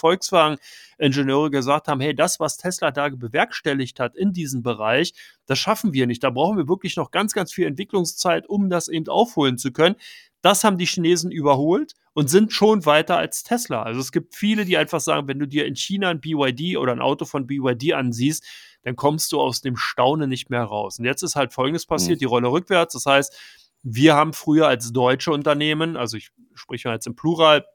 [0.97, 5.13] Volkswagen-Ingenieure gesagt haben, hey, das, was Tesla da bewerkstelligt hat in diesem Bereich,
[5.45, 6.23] das schaffen wir nicht.
[6.23, 9.95] Da brauchen wir wirklich noch ganz, ganz viel Entwicklungszeit, um das eben aufholen zu können.
[10.41, 13.83] Das haben die Chinesen überholt und sind schon weiter als Tesla.
[13.83, 16.91] Also es gibt viele, die einfach sagen, wenn du dir in China ein BYD oder
[16.91, 18.45] ein Auto von BYD ansiehst,
[18.83, 20.99] dann kommst du aus dem Staunen nicht mehr raus.
[20.99, 22.19] Und jetzt ist halt Folgendes passiert, mhm.
[22.19, 22.93] die Rolle rückwärts.
[22.93, 23.35] Das heißt,
[23.81, 27.65] wir haben früher als deutsche Unternehmen, also ich spreche jetzt im Plural,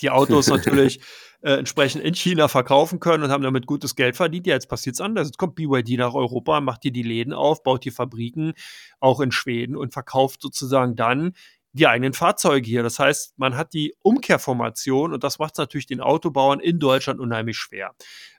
[0.00, 1.00] die Autos natürlich
[1.42, 4.46] äh, entsprechend in China verkaufen können und haben damit gutes Geld verdient.
[4.46, 5.28] Ja, jetzt passiert es anders.
[5.28, 8.54] Jetzt kommt BYD nach Europa, macht hier die Läden auf, baut hier Fabriken,
[9.00, 11.32] auch in Schweden und verkauft sozusagen dann
[11.72, 12.82] die eigenen Fahrzeuge hier.
[12.82, 17.20] Das heißt, man hat die Umkehrformation und das macht es natürlich den Autobauern in Deutschland
[17.20, 17.92] unheimlich schwer.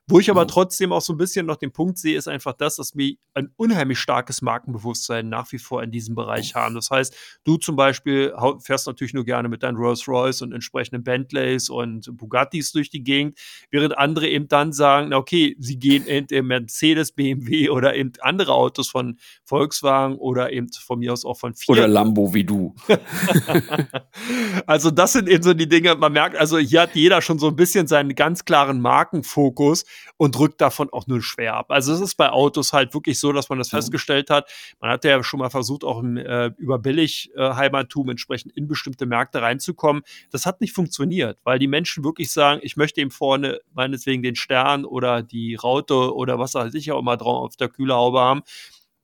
[0.09, 0.47] Wo ich aber mhm.
[0.47, 3.51] trotzdem auch so ein bisschen noch den Punkt sehe, ist einfach das, dass wir ein
[3.57, 6.75] unheimlich starkes Markenbewusstsein nach wie vor in diesem Bereich haben.
[6.75, 11.03] Das heißt, du zum Beispiel fährst natürlich nur gerne mit deinen Rolls Royce und entsprechenden
[11.03, 13.37] Bentleys und Bugattis durch die Gegend,
[13.69, 18.53] während andere eben dann sagen, na okay, sie gehen in Mercedes, BMW oder eben andere
[18.53, 21.77] Autos von Volkswagen oder eben von mir aus auch von Fiat.
[21.77, 22.73] Oder Lambo wie du.
[24.67, 27.49] also das sind eben so die Dinge, man merkt, also hier hat jeder schon so
[27.49, 29.83] ein bisschen seinen ganz klaren Markenfokus
[30.17, 31.71] und drückt davon auch nur schwer ab.
[31.71, 34.49] Also es ist bei Autos halt wirklich so, dass man das festgestellt hat.
[34.79, 39.05] Man hat ja schon mal versucht, auch im, äh, über Billig-Heimatum äh, entsprechend in bestimmte
[39.05, 40.03] Märkte reinzukommen.
[40.31, 44.35] Das hat nicht funktioniert, weil die Menschen wirklich sagen, ich möchte eben vorne meinetwegen den
[44.35, 48.43] Stern oder die Raute oder was weiß ich auch immer drauf auf der Kühlerhaube haben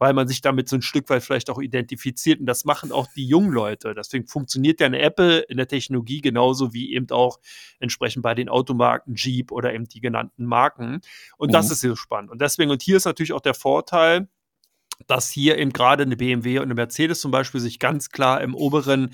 [0.04, 2.42] weil man sich damit so ein Stück weit vielleicht auch identifiziert.
[2.42, 3.94] Und das machen auch die jungen Leute.
[3.96, 7.40] Deswegen funktioniert ja eine Apple in der Technologie genauso wie eben auch
[7.80, 11.00] entsprechend bei den Automarken Jeep oder eben die genannten Marken.
[11.38, 11.54] Und mhm.
[11.54, 12.32] das ist so spannend.
[12.32, 14.28] Und deswegen, und hier ist natürlich auch der Vorteil,
[15.08, 18.56] dass hier eben gerade eine BMW und eine Mercedes zum Beispiel sich ganz klar im
[18.56, 19.14] oberen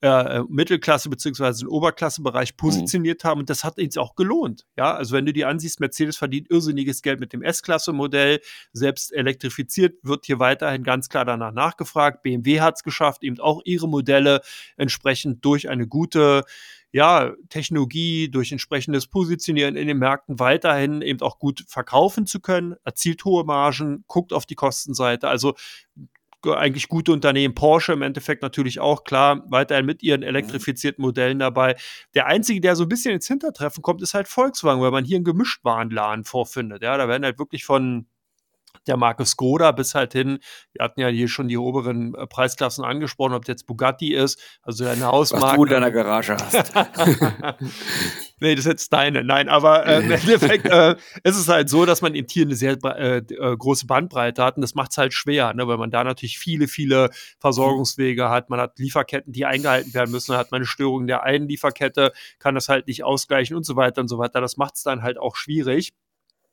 [0.00, 2.56] äh, Mittelklasse beziehungsweise den Oberklassebereich mhm.
[2.56, 3.28] positioniert mhm.
[3.28, 4.64] haben und das hat uns auch gelohnt.
[4.76, 8.40] Ja, also wenn du dir ansiehst, Mercedes verdient irrsinniges Geld mit dem S-Klasse-Modell,
[8.72, 12.22] selbst elektrifiziert wird hier weiterhin ganz klar danach nachgefragt.
[12.22, 14.40] BMW hat es geschafft, eben auch ihre Modelle
[14.76, 16.44] entsprechend durch eine gute
[16.90, 22.76] ja, Technologie, durch entsprechendes Positionieren in den Märkten weiterhin eben auch gut verkaufen zu können,
[22.84, 25.28] erzielt hohe Margen, guckt auf die Kostenseite.
[25.28, 25.54] Also
[26.46, 27.54] eigentlich gute Unternehmen.
[27.54, 30.28] Porsche im Endeffekt natürlich auch, klar, weiterhin mit ihren mhm.
[30.28, 31.76] elektrifizierten Modellen dabei.
[32.14, 35.16] Der einzige, der so ein bisschen ins Hintertreffen kommt, ist halt Volkswagen, weil man hier
[35.16, 36.82] einen Gemischtwarenladen vorfindet.
[36.82, 38.06] Ja, da werden halt wirklich von
[38.88, 40.38] der Marke Skoda bis halt hin,
[40.72, 44.84] wir hatten ja hier schon die oberen äh, Preisklassen angesprochen, ob jetzt Bugatti ist, also
[44.84, 45.46] deine Hausmarke.
[45.46, 46.72] Was du in deiner Garage hast.
[48.40, 49.22] nee, das ist jetzt deine.
[49.24, 52.54] Nein, aber äh, im Endeffekt äh, ist es halt so, dass man eben hier eine
[52.54, 55.90] sehr äh, äh, große Bandbreite hat und das macht es halt schwer, ne, weil man
[55.90, 58.50] da natürlich viele, viele Versorgungswege hat.
[58.50, 62.12] Man hat Lieferketten, die eingehalten werden müssen, dann hat man eine Störung der einen Lieferkette,
[62.38, 64.40] kann das halt nicht ausgleichen und so weiter und so weiter.
[64.40, 65.92] Das macht es dann halt auch schwierig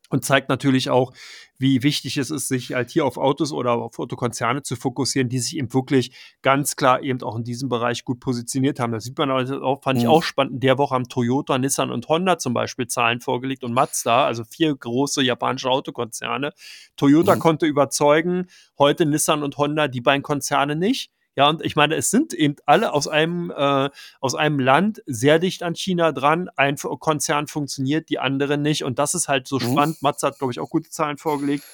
[0.09, 1.13] und zeigt natürlich auch,
[1.57, 5.39] wie wichtig es ist, sich halt hier auf Autos oder auf Autokonzerne zu fokussieren, die
[5.39, 8.91] sich eben wirklich ganz klar eben auch in diesem Bereich gut positioniert haben.
[8.91, 10.09] Das sieht man auch, fand ich mhm.
[10.09, 10.53] auch spannend.
[10.55, 14.43] In der Woche haben Toyota, Nissan und Honda zum Beispiel Zahlen vorgelegt und Mazda, also
[14.43, 16.51] vier große japanische Autokonzerne.
[16.97, 17.39] Toyota mhm.
[17.39, 18.47] konnte überzeugen,
[18.77, 21.11] heute Nissan und Honda, die beiden Konzerne nicht.
[21.35, 23.89] Ja, und ich meine, es sind eben alle aus einem, äh,
[24.21, 26.49] aus einem Land sehr dicht an China dran.
[26.55, 28.83] Ein Konzern funktioniert, die andere nicht.
[28.83, 29.71] Und das ist halt so mhm.
[29.71, 30.01] spannend.
[30.01, 31.65] Matze hat, glaube ich, auch gute Zahlen vorgelegt.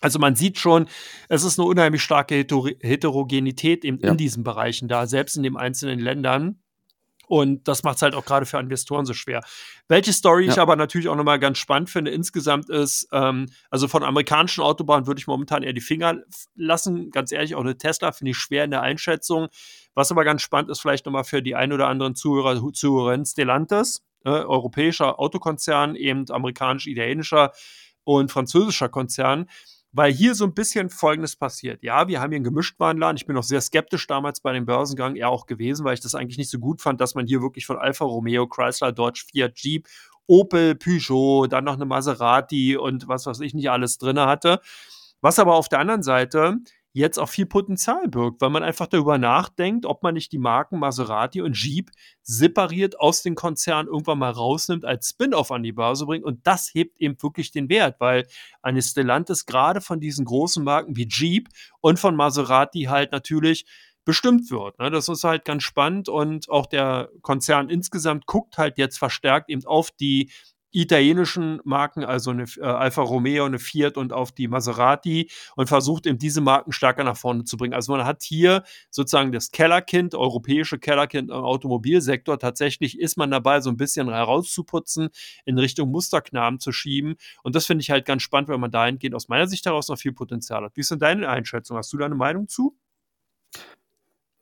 [0.00, 0.88] Also man sieht schon,
[1.28, 4.10] es ist eine unheimlich starke Heterogenität eben ja.
[4.10, 6.60] in diesen Bereichen da, selbst in den einzelnen Ländern.
[7.26, 9.42] Und das macht es halt auch gerade für Investoren so schwer.
[9.88, 10.52] Welche Story ja.
[10.52, 15.06] ich aber natürlich auch nochmal ganz spannend finde, insgesamt ist, ähm, also von amerikanischen Autobahnen
[15.06, 16.18] würde ich momentan eher die Finger
[16.54, 17.10] lassen.
[17.10, 19.48] Ganz ehrlich, auch eine Tesla finde ich schwer in der Einschätzung.
[19.94, 24.02] Was aber ganz spannend ist, vielleicht nochmal für die ein oder anderen Zuhörer, Zuhörerinnen, Stellantis,
[24.24, 27.52] äh, europäischer Autokonzern, eben amerikanisch-italienischer
[28.04, 29.48] und französischer Konzern
[29.96, 31.82] weil hier so ein bisschen Folgendes passiert.
[31.82, 33.16] Ja, wir haben hier einen Gemischtwarenladen.
[33.16, 36.14] Ich bin auch sehr skeptisch damals bei dem Börsengang eher auch gewesen, weil ich das
[36.14, 39.56] eigentlich nicht so gut fand, dass man hier wirklich von Alfa Romeo, Chrysler, Dodge, Fiat,
[39.56, 39.88] Jeep,
[40.26, 44.60] Opel, Peugeot, dann noch eine Maserati und was weiß ich nicht alles drin hatte.
[45.22, 46.58] Was aber auf der anderen Seite
[46.96, 50.78] jetzt auch viel Potenzial birgt, weil man einfach darüber nachdenkt, ob man nicht die Marken
[50.78, 51.90] Maserati und Jeep
[52.22, 56.24] separiert aus den Konzernen irgendwann mal rausnimmt, als Spin-off an die Börse bringt.
[56.24, 58.26] Und das hebt eben wirklich den Wert, weil
[58.62, 61.48] eine Stellantis gerade von diesen großen Marken wie Jeep
[61.82, 63.66] und von Maserati halt natürlich
[64.06, 64.78] bestimmt wird.
[64.78, 64.90] Ne?
[64.90, 69.66] Das ist halt ganz spannend und auch der Konzern insgesamt guckt halt jetzt verstärkt eben
[69.66, 70.30] auf die
[70.76, 76.06] italienischen Marken, also eine äh, Alfa Romeo, eine Fiat und auf die Maserati und versucht
[76.06, 77.72] eben diese Marken stärker nach vorne zu bringen.
[77.72, 82.38] Also man hat hier sozusagen das Kellerkind, europäische Kellerkind im Automobilsektor.
[82.38, 85.08] Tatsächlich ist man dabei, so ein bisschen herauszuputzen,
[85.46, 87.14] in Richtung Musterknaben zu schieben.
[87.42, 89.96] Und das finde ich halt ganz spannend, weil man dahingehend aus meiner Sicht daraus noch
[89.96, 90.76] viel Potenzial hat.
[90.76, 91.78] Wie ist denn deine Einschätzung?
[91.78, 92.76] Hast du da eine Meinung zu?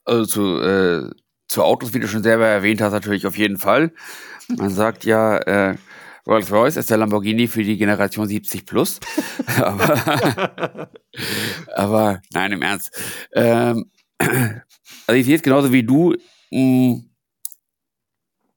[0.04, 1.10] Also zu, äh,
[1.46, 3.92] zu Autos, wie du schon selber erwähnt hast, natürlich auf jeden Fall.
[4.48, 5.76] Man sagt ja, äh,
[6.26, 9.00] Rolls-Royce ist der Lamborghini für die Generation 70 plus.
[9.56, 10.90] aber,
[11.74, 12.90] aber nein, im Ernst.
[13.32, 16.14] Ähm, also ich sehe es genauso wie du,
[16.50, 17.10] mh, mm,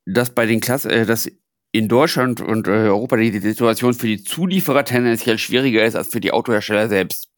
[0.06, 1.30] dass bei den Klassen, äh, dass
[1.74, 6.08] in Deutschland und äh, Europa die, die Situation für die Zulieferer tendenziell schwieriger ist als
[6.10, 7.30] für die Autohersteller selbst.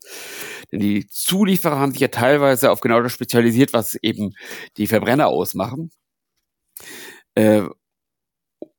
[0.71, 4.35] Denn die Zulieferer haben sich ja teilweise auf genau das spezialisiert, was eben
[4.77, 5.89] die Verbrenner ausmachen.
[7.35, 7.69] Äh, äh,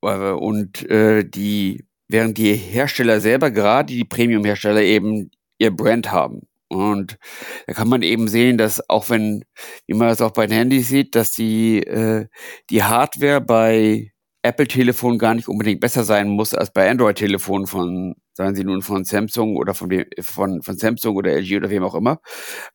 [0.01, 6.43] und äh, die, während die Hersteller selber, gerade die Premium-Hersteller eben ihr Brand haben.
[6.69, 7.19] Und
[7.67, 9.45] da kann man eben sehen, dass auch wenn,
[9.87, 12.29] wie man das auch bei den Handys sieht, dass die, äh,
[12.71, 18.55] die Hardware bei Apple-Telefonen gar nicht unbedingt besser sein muss als bei Android-Telefonen von, sagen
[18.55, 19.91] Sie nun von Samsung oder von,
[20.21, 22.21] von, von Samsung oder LG oder wem auch immer.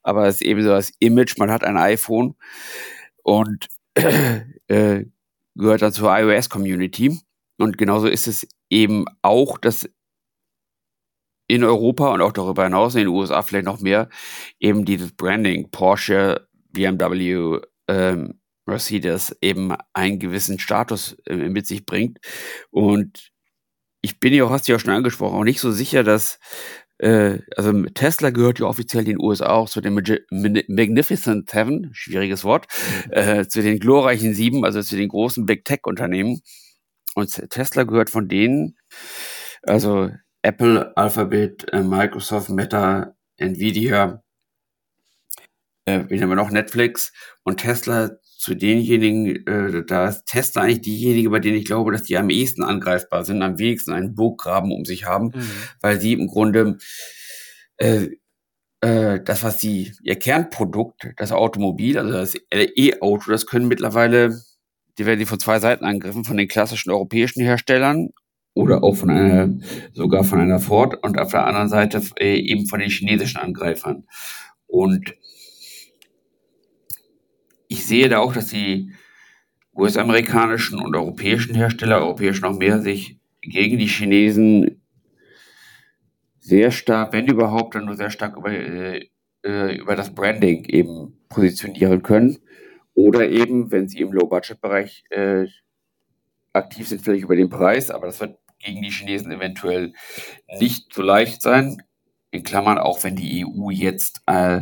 [0.03, 2.35] Aber es ist eben so das Image, man hat ein iPhone
[3.23, 3.67] und
[4.67, 5.05] äh,
[5.55, 7.19] gehört dann zur iOS-Community.
[7.57, 9.89] Und genauso ist es eben auch, dass
[11.47, 14.09] in Europa und auch darüber hinaus in den USA vielleicht noch mehr
[14.59, 22.19] eben dieses Branding Porsche, BMW, ähm, Mercedes eben einen gewissen Status äh, mit sich bringt.
[22.71, 23.31] Und
[24.01, 26.39] ich bin ja auch, hast du ja schon angesprochen, auch nicht so sicher, dass
[26.97, 32.67] äh, also Tesla gehört ja offiziell den USA auch zu den Magnificent Seven, schwieriges Wort,
[33.09, 36.41] äh, zu den glorreichen Sieben, also zu den großen Big Tech Unternehmen.
[37.15, 38.77] Und Tesla gehört von denen,
[39.63, 40.09] also
[40.41, 44.21] Apple, Alphabet, äh, Microsoft, Meta, Nvidia,
[45.85, 47.13] äh, wie nennen wir noch, Netflix.
[47.43, 48.11] Und Tesla
[48.45, 52.29] zu denjenigen, äh, da ist Tesla eigentlich diejenigen, bei denen ich glaube, dass die am
[52.29, 55.49] ehesten angreifbar sind, am wenigsten einen Burggraben um sich haben, mhm.
[55.81, 56.77] weil sie im Grunde
[57.77, 58.09] äh,
[58.81, 64.39] äh, das, was sie, ihr Kernprodukt, das Automobil, also das E-Auto, das können mittlerweile,
[64.99, 68.09] die werden die von zwei Seiten angegriffen, von den klassischen europäischen Herstellern
[68.53, 69.57] oder auch von einer,
[69.91, 74.05] sogar von einer Ford und auf der anderen Seite äh, eben von den chinesischen Angreifern.
[74.67, 75.15] Und
[77.75, 78.93] ich sehe da auch, dass die
[79.75, 84.81] US-amerikanischen und europäischen Hersteller, europäisch noch mehr, sich gegen die Chinesen
[86.39, 89.09] sehr stark, wenn überhaupt, dann nur sehr stark über, äh,
[89.43, 92.37] äh über das Branding eben positionieren können.
[92.93, 95.47] Oder eben, wenn sie im Low-Budget-Bereich äh,
[96.53, 99.91] aktiv sind, vielleicht über den Preis, aber das wird gegen die Chinesen eventuell
[100.59, 101.83] nicht so leicht sein.
[102.31, 104.61] In Klammern, auch wenn die EU jetzt äh,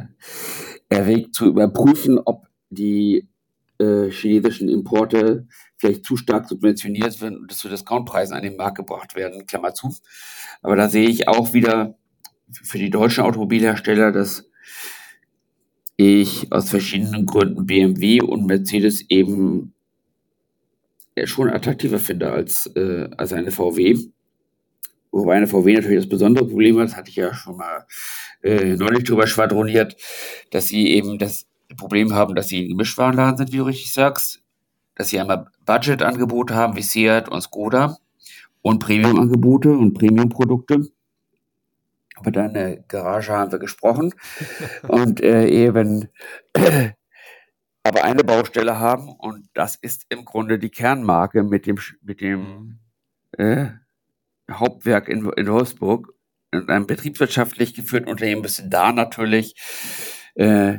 [0.89, 3.28] erwägt zu überprüfen, ob die
[3.80, 5.48] äh, chinesischen Importe
[5.78, 9.94] vielleicht zu stark subventioniert werden und zu Discountpreisen an den Markt gebracht werden, Klammer zu.
[10.62, 11.98] Aber da sehe ich auch wieder
[12.52, 14.50] für die deutschen Automobilhersteller, dass
[15.98, 19.74] ich aus verschiedenen Gründen BMW und Mercedes eben
[21.26, 23.98] schon attraktiver finde als, äh, als eine VW.
[25.12, 27.86] Wobei eine VW natürlich das besondere Problem hat, das hatte ich ja schon mal
[28.42, 29.96] äh, neulich drüber schwadroniert,
[30.50, 34.42] dass sie eben das Problem haben, dass sie ein Gemischtwarenladen sind, wie du richtig sagst,
[34.96, 37.98] dass sie einmal Budget-Angebote haben, wie Seat und Skoda
[38.62, 40.88] und Premium-Angebote und Premium-Produkte.
[42.20, 44.14] Über deine Garage haben wir gesprochen.
[44.88, 46.10] und äh, eben
[47.84, 52.80] aber eine Baustelle haben und das ist im Grunde die Kernmarke mit dem, mit dem
[53.38, 53.44] mhm.
[53.44, 53.68] äh,
[54.50, 56.14] Hauptwerk in, in Wolfsburg.
[56.54, 59.56] Und ein betriebswirtschaftlich geführten Unternehmen müssen da natürlich
[60.36, 60.78] äh,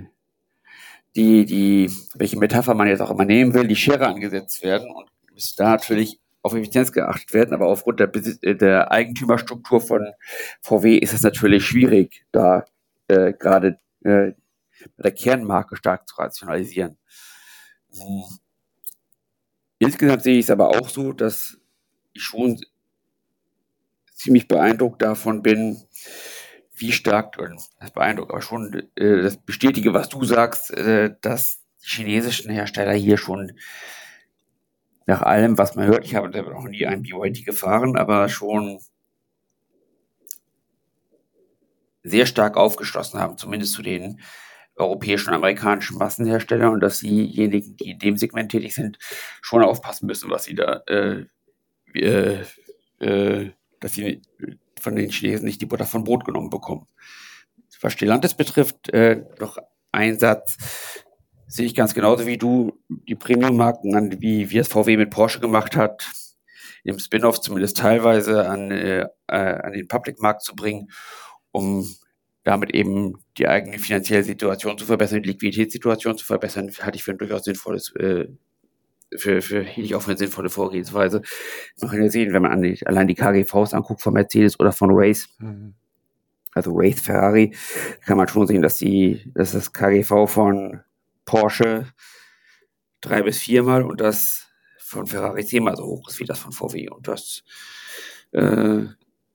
[1.17, 5.09] die, die, welche Metapher man jetzt auch immer nehmen will, die Schere angesetzt werden und
[5.33, 10.07] müssen da natürlich auf Effizienz geachtet werden, aber aufgrund der, der Eigentümerstruktur von
[10.61, 12.67] VW ist es natürlich schwierig, da
[13.09, 14.33] äh, gerade äh,
[14.99, 16.99] der Kernmarke stark zu rationalisieren.
[17.93, 18.25] Hm.
[19.79, 21.59] Insgesamt sehe ich es aber auch so, dass
[22.13, 22.61] ich schon
[24.13, 25.83] ziemlich beeindruckt davon bin,
[26.77, 27.37] wie stark,
[27.81, 32.93] das beeindruckt, aber schon äh, das bestätige, was du sagst, äh, dass die chinesischen Hersteller
[32.93, 33.53] hier schon
[35.07, 38.81] nach allem, was man hört, ich habe noch nie ein BYD gefahren, aber schon
[42.03, 44.21] sehr stark aufgeschlossen haben, zumindest zu den
[44.77, 48.99] europäischen und amerikanischen Massenherstellern und dass diejenigen, die in dem Segment tätig sind,
[49.41, 51.25] schon aufpassen müssen, was sie da, äh,
[51.95, 52.45] äh,
[52.99, 53.51] äh,
[53.81, 54.23] dass sie
[54.81, 56.87] von den Chinesen nicht die Butter von Brot genommen bekommen.
[57.81, 59.59] Was Stellantis betrifft, äh, noch
[59.93, 60.57] ein Satz,
[61.47, 65.77] sehe ich ganz genauso wie du die Premium-Marken, wie, wie es VW mit Porsche gemacht
[65.77, 66.11] hat,
[66.83, 70.91] im Spin-off zumindest teilweise an, äh, äh, an den Public-Markt zu bringen,
[71.53, 71.87] um
[72.43, 77.13] damit eben die eigene finanzielle Situation zu verbessern, die Liquiditätssituation zu verbessern, halte ich für
[77.13, 78.27] ein durchaus sinnvolles, äh,
[79.17, 81.23] für, für hielt ich auch für eine sinnvolle Vorgehensweise.
[81.81, 84.73] Man kann ja sehen, wenn man an die, allein die KGVs anguckt von Mercedes oder
[84.73, 85.75] von Race, mhm.
[86.53, 87.55] also Race Ferrari,
[88.05, 90.81] kann man schon sehen, dass die, dass das KGV von
[91.25, 91.87] Porsche
[93.01, 94.49] drei bis viermal und das
[94.79, 96.89] von Ferrari zehnmal so hoch ist wie das von VW.
[96.89, 97.43] Und das
[98.33, 98.83] äh,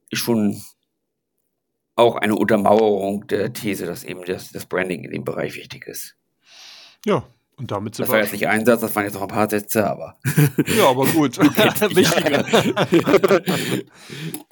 [0.09, 0.61] ist schon
[1.95, 6.15] auch eine Untermauerung der These, dass eben das, das Branding in dem Bereich wichtig ist.
[7.05, 7.27] Ja,
[7.59, 9.49] und damit sind das war jetzt nicht ein Satz, das waren jetzt noch ein paar
[9.49, 10.15] Sätze, aber.
[10.77, 11.37] Ja, aber gut.
[11.95, 12.45] Wichtiger.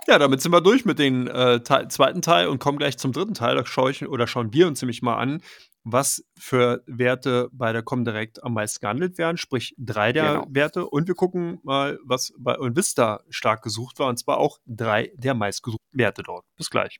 [0.08, 3.14] ja, damit sind wir durch mit dem äh, Teil, zweiten Teil und kommen gleich zum
[3.14, 3.56] dritten Teil.
[3.56, 5.42] Da schaue ich oder schauen wir uns nämlich mal an,
[5.84, 10.48] was für Werte bei der Comdirect am meisten gehandelt werden, sprich drei der genau.
[10.50, 10.86] Werte.
[10.86, 15.34] Und wir gucken mal, was bei Invista stark gesucht war, und zwar auch drei der
[15.34, 16.46] meistgesuchten Werte dort.
[16.58, 17.00] Bis gleich.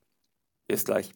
[0.68, 1.12] Bis gleich.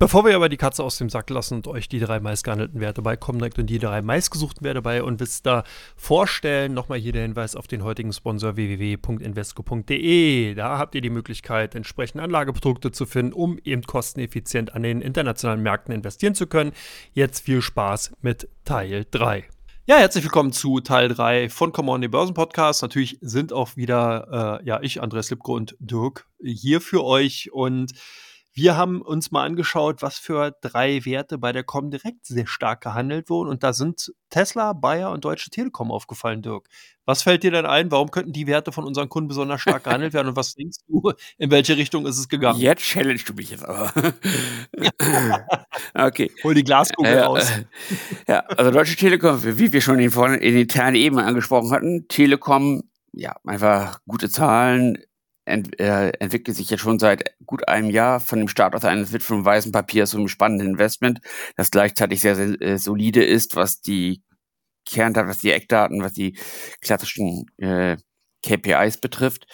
[0.00, 3.02] Bevor wir aber die Katze aus dem Sack lassen und euch die drei meistgehandelten Werte
[3.02, 5.62] bei Comdirect und die drei meistgesuchten Werte bei Onvista
[5.94, 10.54] vorstellen, nochmal hier der Hinweis auf den heutigen Sponsor www.invesco.de.
[10.54, 15.62] Da habt ihr die Möglichkeit, entsprechende Anlageprodukte zu finden, um eben kosteneffizient an den internationalen
[15.62, 16.72] Märkten investieren zu können.
[17.12, 19.44] Jetzt viel Spaß mit Teil 3.
[19.84, 22.80] Ja, herzlich willkommen zu Teil 3 von Come On, den Börsen-Podcast.
[22.80, 27.92] Natürlich sind auch wieder, äh, ja, ich, Andreas Lipko und Dirk hier für euch und
[28.52, 33.30] Wir haben uns mal angeschaut, was für drei Werte bei der Comdirect sehr stark gehandelt
[33.30, 33.48] wurden.
[33.48, 36.68] Und da sind Tesla, Bayer und Deutsche Telekom aufgefallen, Dirk.
[37.04, 37.92] Was fällt dir denn ein?
[37.92, 40.28] Warum könnten die Werte von unseren Kunden besonders stark gehandelt werden?
[40.28, 42.58] Und was denkst du, in welche Richtung ist es gegangen?
[42.58, 43.92] Jetzt challenge du mich jetzt aber.
[45.94, 46.32] okay.
[46.42, 47.50] Hol die Glaskugel äh, raus.
[47.50, 47.64] Äh,
[48.32, 52.82] ja, also Deutsche Telekom, wie wir schon in, in den Teilen eben angesprochen hatten, Telekom,
[53.12, 54.98] ja, einfach gute Zahlen,
[55.50, 59.72] ent, äh, entwickelt sich jetzt schon seit gut einem Jahr von dem Status eines witwenweisen
[59.72, 61.20] Papiers zu einem spannenden Investment,
[61.56, 64.22] das gleichzeitig sehr, sehr äh, solide ist, was die
[64.86, 66.38] Kerndaten, was die Eckdaten, was die
[66.80, 67.96] klassischen äh,
[68.44, 69.46] KPIs betrifft.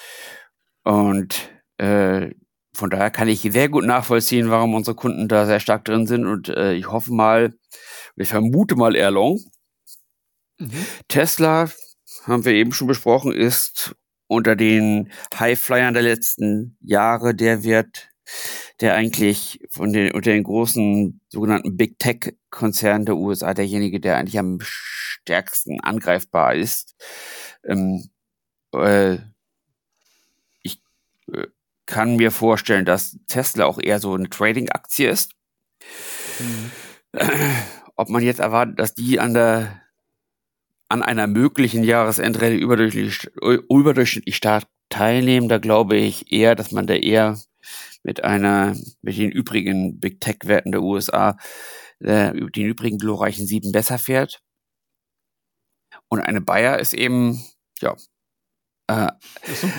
[0.84, 2.30] Und äh,
[2.74, 6.26] von daher kann ich sehr gut nachvollziehen, warum unsere Kunden da sehr stark drin sind.
[6.26, 7.54] Und äh, ich hoffe mal,
[8.16, 9.40] ich vermute mal Erlong.
[10.58, 10.86] Mhm.
[11.08, 11.70] Tesla,
[12.24, 13.94] haben wir eben schon besprochen, ist
[14.28, 18.08] unter den Highflyern der letzten Jahre der Wert,
[18.80, 24.16] der eigentlich von den, unter den großen sogenannten Big Tech Konzernen der USA derjenige, der
[24.16, 26.94] eigentlich am stärksten angreifbar ist.
[27.64, 28.08] Ähm,
[28.74, 29.18] äh,
[30.62, 30.80] ich
[31.32, 31.46] äh,
[31.86, 35.32] kann mir vorstellen, dass Tesla auch eher so eine Trading-Aktie ist.
[36.40, 36.70] Mhm.
[37.96, 39.82] Ob man jetzt erwartet, dass die an der
[40.88, 43.30] an einer möglichen Jahresendrallye überdurchschnittlich,
[43.68, 47.38] überdurchschnittlich stark teilnehmen, da glaube ich eher, dass man da eher
[48.02, 51.36] mit einer, mit den übrigen Big Tech Werten der USA,
[51.98, 54.40] äh, den übrigen glorreichen sieben besser fährt.
[56.08, 57.44] Und eine Bayer ist eben,
[57.80, 57.96] ja,
[58.88, 59.08] äh,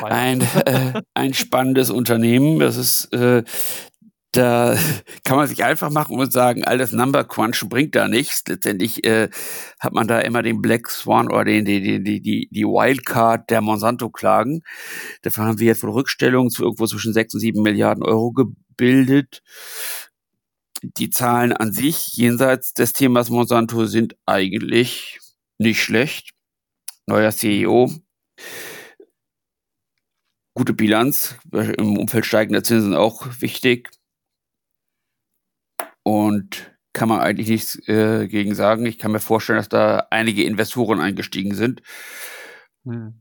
[0.03, 2.60] ein, äh, ein spannendes Unternehmen.
[2.60, 3.43] Das ist äh,
[4.38, 4.78] da
[5.24, 8.44] kann man sich einfach machen und sagen, alles Number Crunch bringt da nichts.
[8.48, 9.30] Letztendlich äh,
[9.80, 13.62] hat man da immer den Black Swan oder den, die, die, die, die Wildcard der
[13.62, 14.62] Monsanto-Klagen.
[15.24, 19.42] Dafür haben wir jetzt wohl Rückstellungen zu irgendwo zwischen 6 und 7 Milliarden Euro gebildet.
[20.84, 25.20] Die Zahlen an sich, jenseits des Themas Monsanto, sind eigentlich
[25.58, 26.30] nicht schlecht.
[27.08, 27.90] Neuer CEO,
[30.54, 33.97] gute Bilanz, im Umfeld steigender Zinsen auch wichtig.
[36.08, 38.86] Und kann man eigentlich nichts äh, gegen sagen.
[38.86, 41.82] Ich kann mir vorstellen, dass da einige Investoren eingestiegen sind.
[42.86, 43.20] Hm.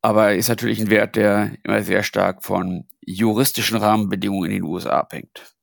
[0.00, 5.00] Aber ist natürlich ein Wert, der immer sehr stark von juristischen Rahmenbedingungen in den USA
[5.00, 5.54] abhängt.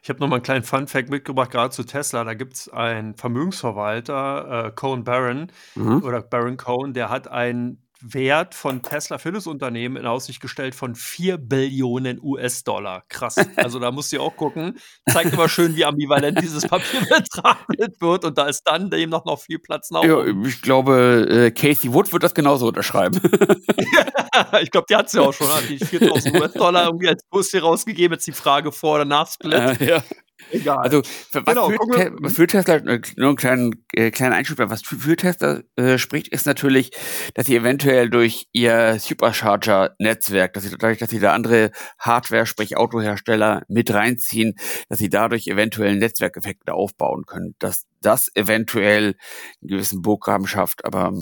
[0.00, 2.22] Ich habe noch mal einen kleinen Fun-Fact mitgebracht, gerade zu Tesla.
[2.22, 6.04] Da gibt es einen Vermögensverwalter, äh, Cohen Barron mhm.
[6.04, 10.74] oder Baron Cohen, der hat ein Wert von Tesla für das Unternehmen in Aussicht gestellt
[10.74, 13.04] von 4 Billionen US-Dollar.
[13.08, 13.36] Krass.
[13.56, 14.78] Also da musst du auch gucken.
[15.10, 18.24] Zeigt immer schön, wie ambivalent dieses Papier betrachtet wird.
[18.24, 20.42] Und da ist dann dem noch, noch viel Platz nach oben.
[20.42, 23.20] Ja, ich glaube, äh, Casey Wood wird das genauso unterschreiben.
[24.62, 25.48] ich glaube, die hat es ja auch schon.
[25.48, 28.14] Hat die 4000 US-Dollar irgendwie als Kurs hier rausgegeben.
[28.14, 29.80] Jetzt die Frage vor oder nach Split.
[29.80, 30.02] Äh, ja.
[30.50, 30.78] Egal.
[30.78, 34.82] Also, was genau, für, was für Tesla, äh, nur einen kleinen, äh, kleinen Einschub, was
[34.82, 36.90] für, für Tesla äh, spricht, ist natürlich,
[37.34, 42.76] dass sie eventuell durch ihr Supercharger-Netzwerk, dass sie dadurch, dass sie da andere Hardware, sprich
[42.76, 44.54] Autohersteller mit reinziehen,
[44.88, 49.14] dass sie dadurch eventuell Netzwerkeffekte aufbauen können, dass das eventuell
[49.60, 51.12] einen gewissen Burggraben schafft, aber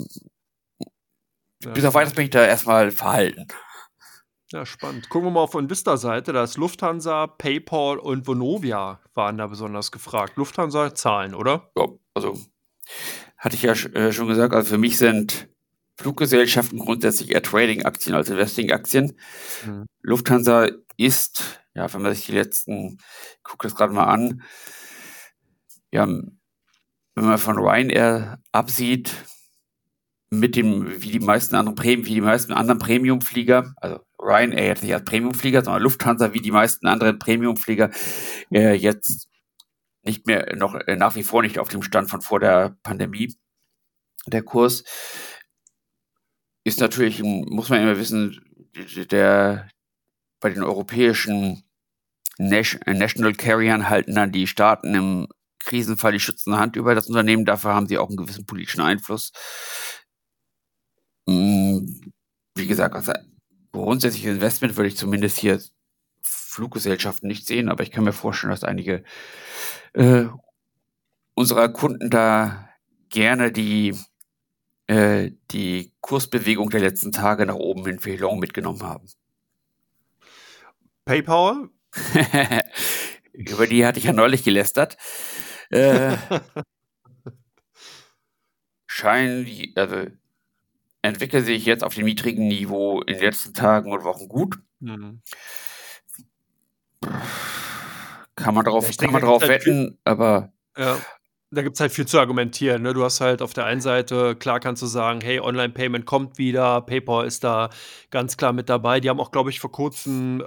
[1.63, 3.47] ja, bis auf weiteres bin ich da erstmal verhalten.
[4.51, 5.07] Ja, spannend.
[5.09, 6.33] Gucken wir mal auf Invista-Seite.
[6.33, 10.35] Da ist Lufthansa, PayPal und Vonovia waren da besonders gefragt.
[10.35, 11.71] Lufthansa Zahlen, oder?
[11.77, 12.37] Ja, also
[13.37, 15.47] hatte ich ja äh, schon gesagt, also für mich sind
[15.97, 19.17] Fluggesellschaften grundsätzlich eher Trading-Aktien als Investing-Aktien.
[19.65, 19.85] Mhm.
[20.01, 22.97] Lufthansa ist, ja, wenn man sich die letzten,
[23.37, 24.41] ich gucke das gerade mal an,
[25.91, 29.13] ja, wenn man von Ryanair absieht,
[30.29, 34.83] mit dem, wie die meisten anderen Premium, wie die meisten anderen Premium-Flieger, also Ryanair jetzt
[34.83, 37.89] nicht als Premiumflieger, sondern Lufthansa wie die meisten anderen Premiumflieger
[38.51, 39.27] äh, jetzt
[40.03, 43.35] nicht mehr noch äh, nach wie vor nicht auf dem Stand von vor der Pandemie.
[44.27, 44.83] Der Kurs
[46.63, 48.39] ist natürlich, muss man immer wissen,
[49.09, 49.67] der
[50.39, 51.63] bei den europäischen
[52.37, 55.27] National Carriern halten dann die Staaten im
[55.59, 57.45] Krisenfall die schützende Hand über das Unternehmen.
[57.45, 59.31] Dafür haben sie auch einen gewissen politischen Einfluss.
[61.27, 63.13] Wie gesagt, also
[63.71, 65.59] grundsätzliches Investment würde ich zumindest hier
[66.21, 69.03] Fluggesellschaften nicht sehen, aber ich kann mir vorstellen, dass einige
[69.93, 70.25] äh,
[71.33, 72.69] unserer Kunden da
[73.09, 73.95] gerne die,
[74.87, 79.07] äh, die Kursbewegung der letzten Tage nach oben in Fehlung mitgenommen haben.
[81.05, 81.69] PayPal?
[83.33, 84.97] Über die hatte ich ja neulich gelästert.
[85.69, 86.17] Äh,
[88.87, 90.07] scheinen, also
[91.01, 94.59] entwickelt sich jetzt auf dem niedrigen Niveau in den letzten Tagen und Wochen gut.
[94.79, 95.21] Mhm.
[98.35, 100.51] Kann man drauf, kann man drauf halt wetten, aber.
[100.77, 100.97] Ja
[101.51, 102.81] da gibt es halt viel zu argumentieren.
[102.81, 102.93] Ne?
[102.93, 106.81] Du hast halt auf der einen Seite, klar kannst du sagen, hey, Online-Payment kommt wieder,
[106.81, 107.69] PayPal ist da
[108.09, 109.01] ganz klar mit dabei.
[109.01, 110.45] Die haben auch, glaube ich, vor kurzem äh,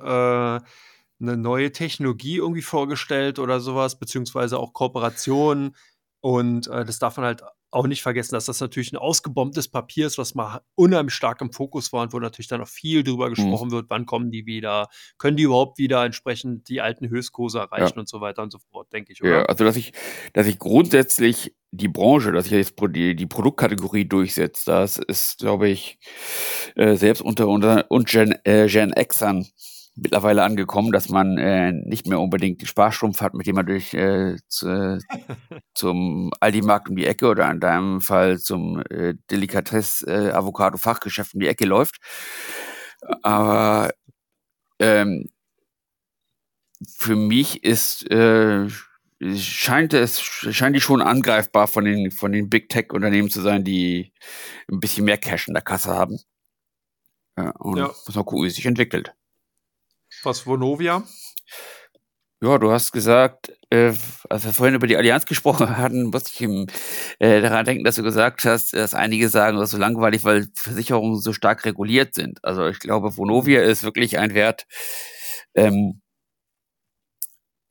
[1.21, 5.77] eine neue Technologie irgendwie vorgestellt oder sowas, beziehungsweise auch Kooperationen.
[6.21, 7.43] Und äh, das darf man halt
[7.75, 11.53] auch nicht vergessen, dass das natürlich ein ausgebombtes Papier ist, was mal unheimlich stark im
[11.53, 13.35] Fokus war und wo natürlich dann noch viel drüber mhm.
[13.35, 13.73] gesprochen mhm.
[13.73, 18.01] wird, wann kommen die wieder, können die überhaupt wieder entsprechend die alten Höchstkurse erreichen ja.
[18.01, 19.23] und so weiter und so fort, denke ich.
[19.23, 19.31] Oder?
[19.31, 19.93] Ja, also dass ich,
[20.33, 25.69] dass ich grundsätzlich die Branche, dass sich jetzt die, die Produktkategorie durchsetzt, das ist, glaube
[25.69, 25.99] ich,
[26.77, 29.47] äh, selbst unter, unter und Gen, äh, Gen Xern
[29.97, 33.95] mittlerweile angekommen, dass man äh, nicht mehr unbedingt den Sparstrumpf hat, mit dem man durch
[33.95, 34.99] äh, zu, äh,
[35.75, 41.67] zum Aldi-Markt um die Ecke oder in deinem Fall zum äh, Delikatess-Avocado-Fachgeschäft um die Ecke
[41.67, 41.97] läuft.
[43.23, 43.91] Aber
[44.81, 45.27] ähm,
[46.97, 48.69] für mich ist äh,
[49.37, 53.65] scheint es scheint die schon angreifbar von den von den Big Tech Unternehmen zu sein,
[53.65, 54.13] die
[54.71, 56.19] ein bisschen mehr Cash in der Kasse haben.
[57.37, 57.89] Ja, und ja.
[57.89, 59.15] muss mal gucken, wie es sich entwickelt.
[60.25, 61.03] Was Vonovia?
[62.43, 63.93] Ja, du hast gesagt, äh,
[64.29, 66.67] als wir vorhin über die Allianz gesprochen hatten, musste ich im,
[67.19, 70.49] äh, daran denken, dass du gesagt hast, dass einige sagen, das ist so langweilig, weil
[70.55, 72.45] Versicherungen so stark reguliert sind.
[72.45, 74.67] Also ich glaube, Vonovia ist wirklich ein Wert.
[75.55, 76.03] Ähm,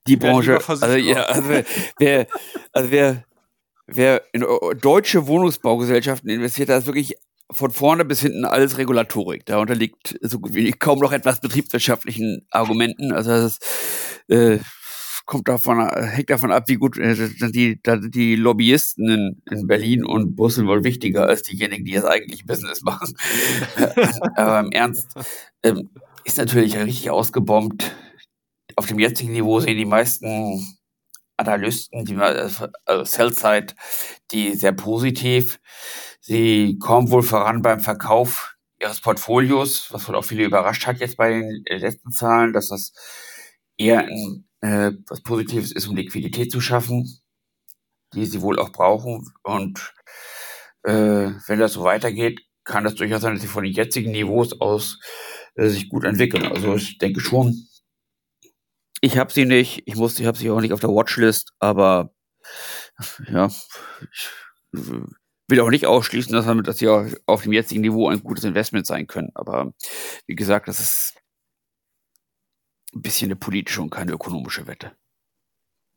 [0.08, 1.50] die Branche, also ja, also
[1.98, 2.28] wer,
[2.74, 3.24] also wer,
[3.88, 4.46] wer in
[4.82, 7.16] deutsche Wohnungsbaugesellschaften investiert, da ist wirklich
[7.52, 9.46] von vorne bis hinten alles Regulatorik.
[9.46, 10.40] Da unterliegt so
[10.80, 13.12] kaum noch etwas betriebswirtschaftlichen Argumenten.
[13.12, 13.60] Also das
[14.28, 14.60] äh,
[15.26, 20.36] kommt davon, hängt davon ab, wie gut äh, die, die Lobbyisten in, in Berlin und
[20.36, 23.16] Brüssel wohl wichtiger als diejenigen, die das eigentliche Business machen.
[24.36, 25.14] Aber im Ernst
[25.64, 25.90] ähm,
[26.24, 27.96] ist natürlich richtig ausgebombt.
[28.76, 30.78] Auf dem jetzigen Niveau sehen die meisten
[31.38, 32.68] Analysten, die also
[33.04, 33.74] Sell-Side,
[34.32, 35.60] die sehr positiv.
[36.26, 41.18] Sie kommen wohl voran beim Verkauf ihres Portfolios, was wohl auch viele überrascht hat jetzt
[41.18, 42.94] bei den äh, letzten Zahlen, dass das
[43.78, 47.20] eher ein, äh, was Positives ist, um Liquidität zu schaffen,
[48.14, 49.34] die sie wohl auch brauchen.
[49.44, 49.94] Und
[50.84, 54.62] äh, wenn das so weitergeht, kann das durchaus sein, dass sie von den jetzigen Niveaus
[54.62, 55.00] aus
[55.56, 56.46] äh, sich gut entwickeln.
[56.46, 57.68] Also ich denke schon,
[59.02, 59.84] ich habe sie nicht.
[59.88, 62.14] Ich muss, ich habe sie auch nicht auf der Watchlist, aber
[63.28, 63.52] ja,
[64.10, 64.30] ich
[65.54, 68.44] will auch nicht ausschließen, dass, damit, dass sie auch auf dem jetzigen Niveau ein gutes
[68.44, 69.30] Investment sein können.
[69.36, 69.74] Aber
[70.26, 71.14] wie gesagt, das ist
[72.96, 74.92] ein bisschen eine politische und keine ökonomische Wette.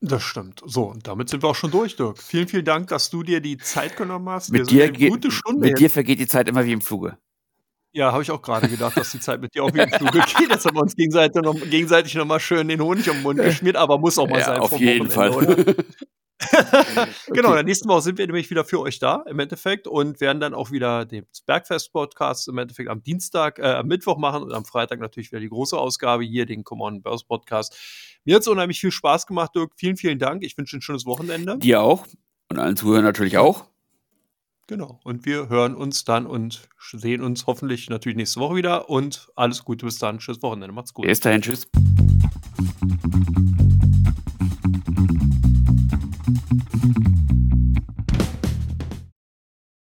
[0.00, 0.62] Das stimmt.
[0.66, 2.22] So, und damit sind wir auch schon durch, Dirk.
[2.22, 4.50] Vielen, vielen Dank, dass du dir die Zeit genommen hast.
[4.50, 4.92] Mit, dir,
[5.57, 7.16] mit dir vergeht die Zeit immer wie im Fluge.
[7.92, 10.18] Ja, habe ich auch gerade gedacht, dass die Zeit mit dir auch wie im Fluge
[10.18, 10.50] geht.
[10.50, 13.38] Jetzt haben wir uns gegenseitig noch, gegenseitig noch mal schön den Honig um den Mund
[13.42, 14.61] geschmiert, aber muss auch mal ja, sein.
[14.61, 15.74] Auf jeden Fall.
[17.28, 20.20] genau, in der nächsten Woche sind wir nämlich wieder für euch da im Endeffekt und
[20.20, 24.53] werden dann auch wieder den Bergfest-Podcast im Endeffekt am Dienstag, äh, am Mittwoch machen und
[24.53, 27.74] am Freitag natürlich wieder die große Ausgabe hier, den Common Börse Podcast.
[28.24, 29.72] Mir hat es unheimlich viel Spaß gemacht, Dirk.
[29.76, 30.45] Vielen, vielen Dank.
[30.45, 31.59] Ich wünsche ein schönes Wochenende.
[31.59, 32.07] Dir auch
[32.51, 33.66] und allen Zuhörern natürlich auch.
[34.68, 35.01] Genau.
[35.05, 38.91] Und wir hören uns dann und sehen uns hoffentlich natürlich nächste Woche wieder.
[38.91, 40.18] Und alles Gute bis dann.
[40.18, 40.74] Tschüss Wochenende.
[40.74, 41.07] Macht's gut.
[41.07, 41.41] Bis dahin.
[41.43, 41.68] Tschüss.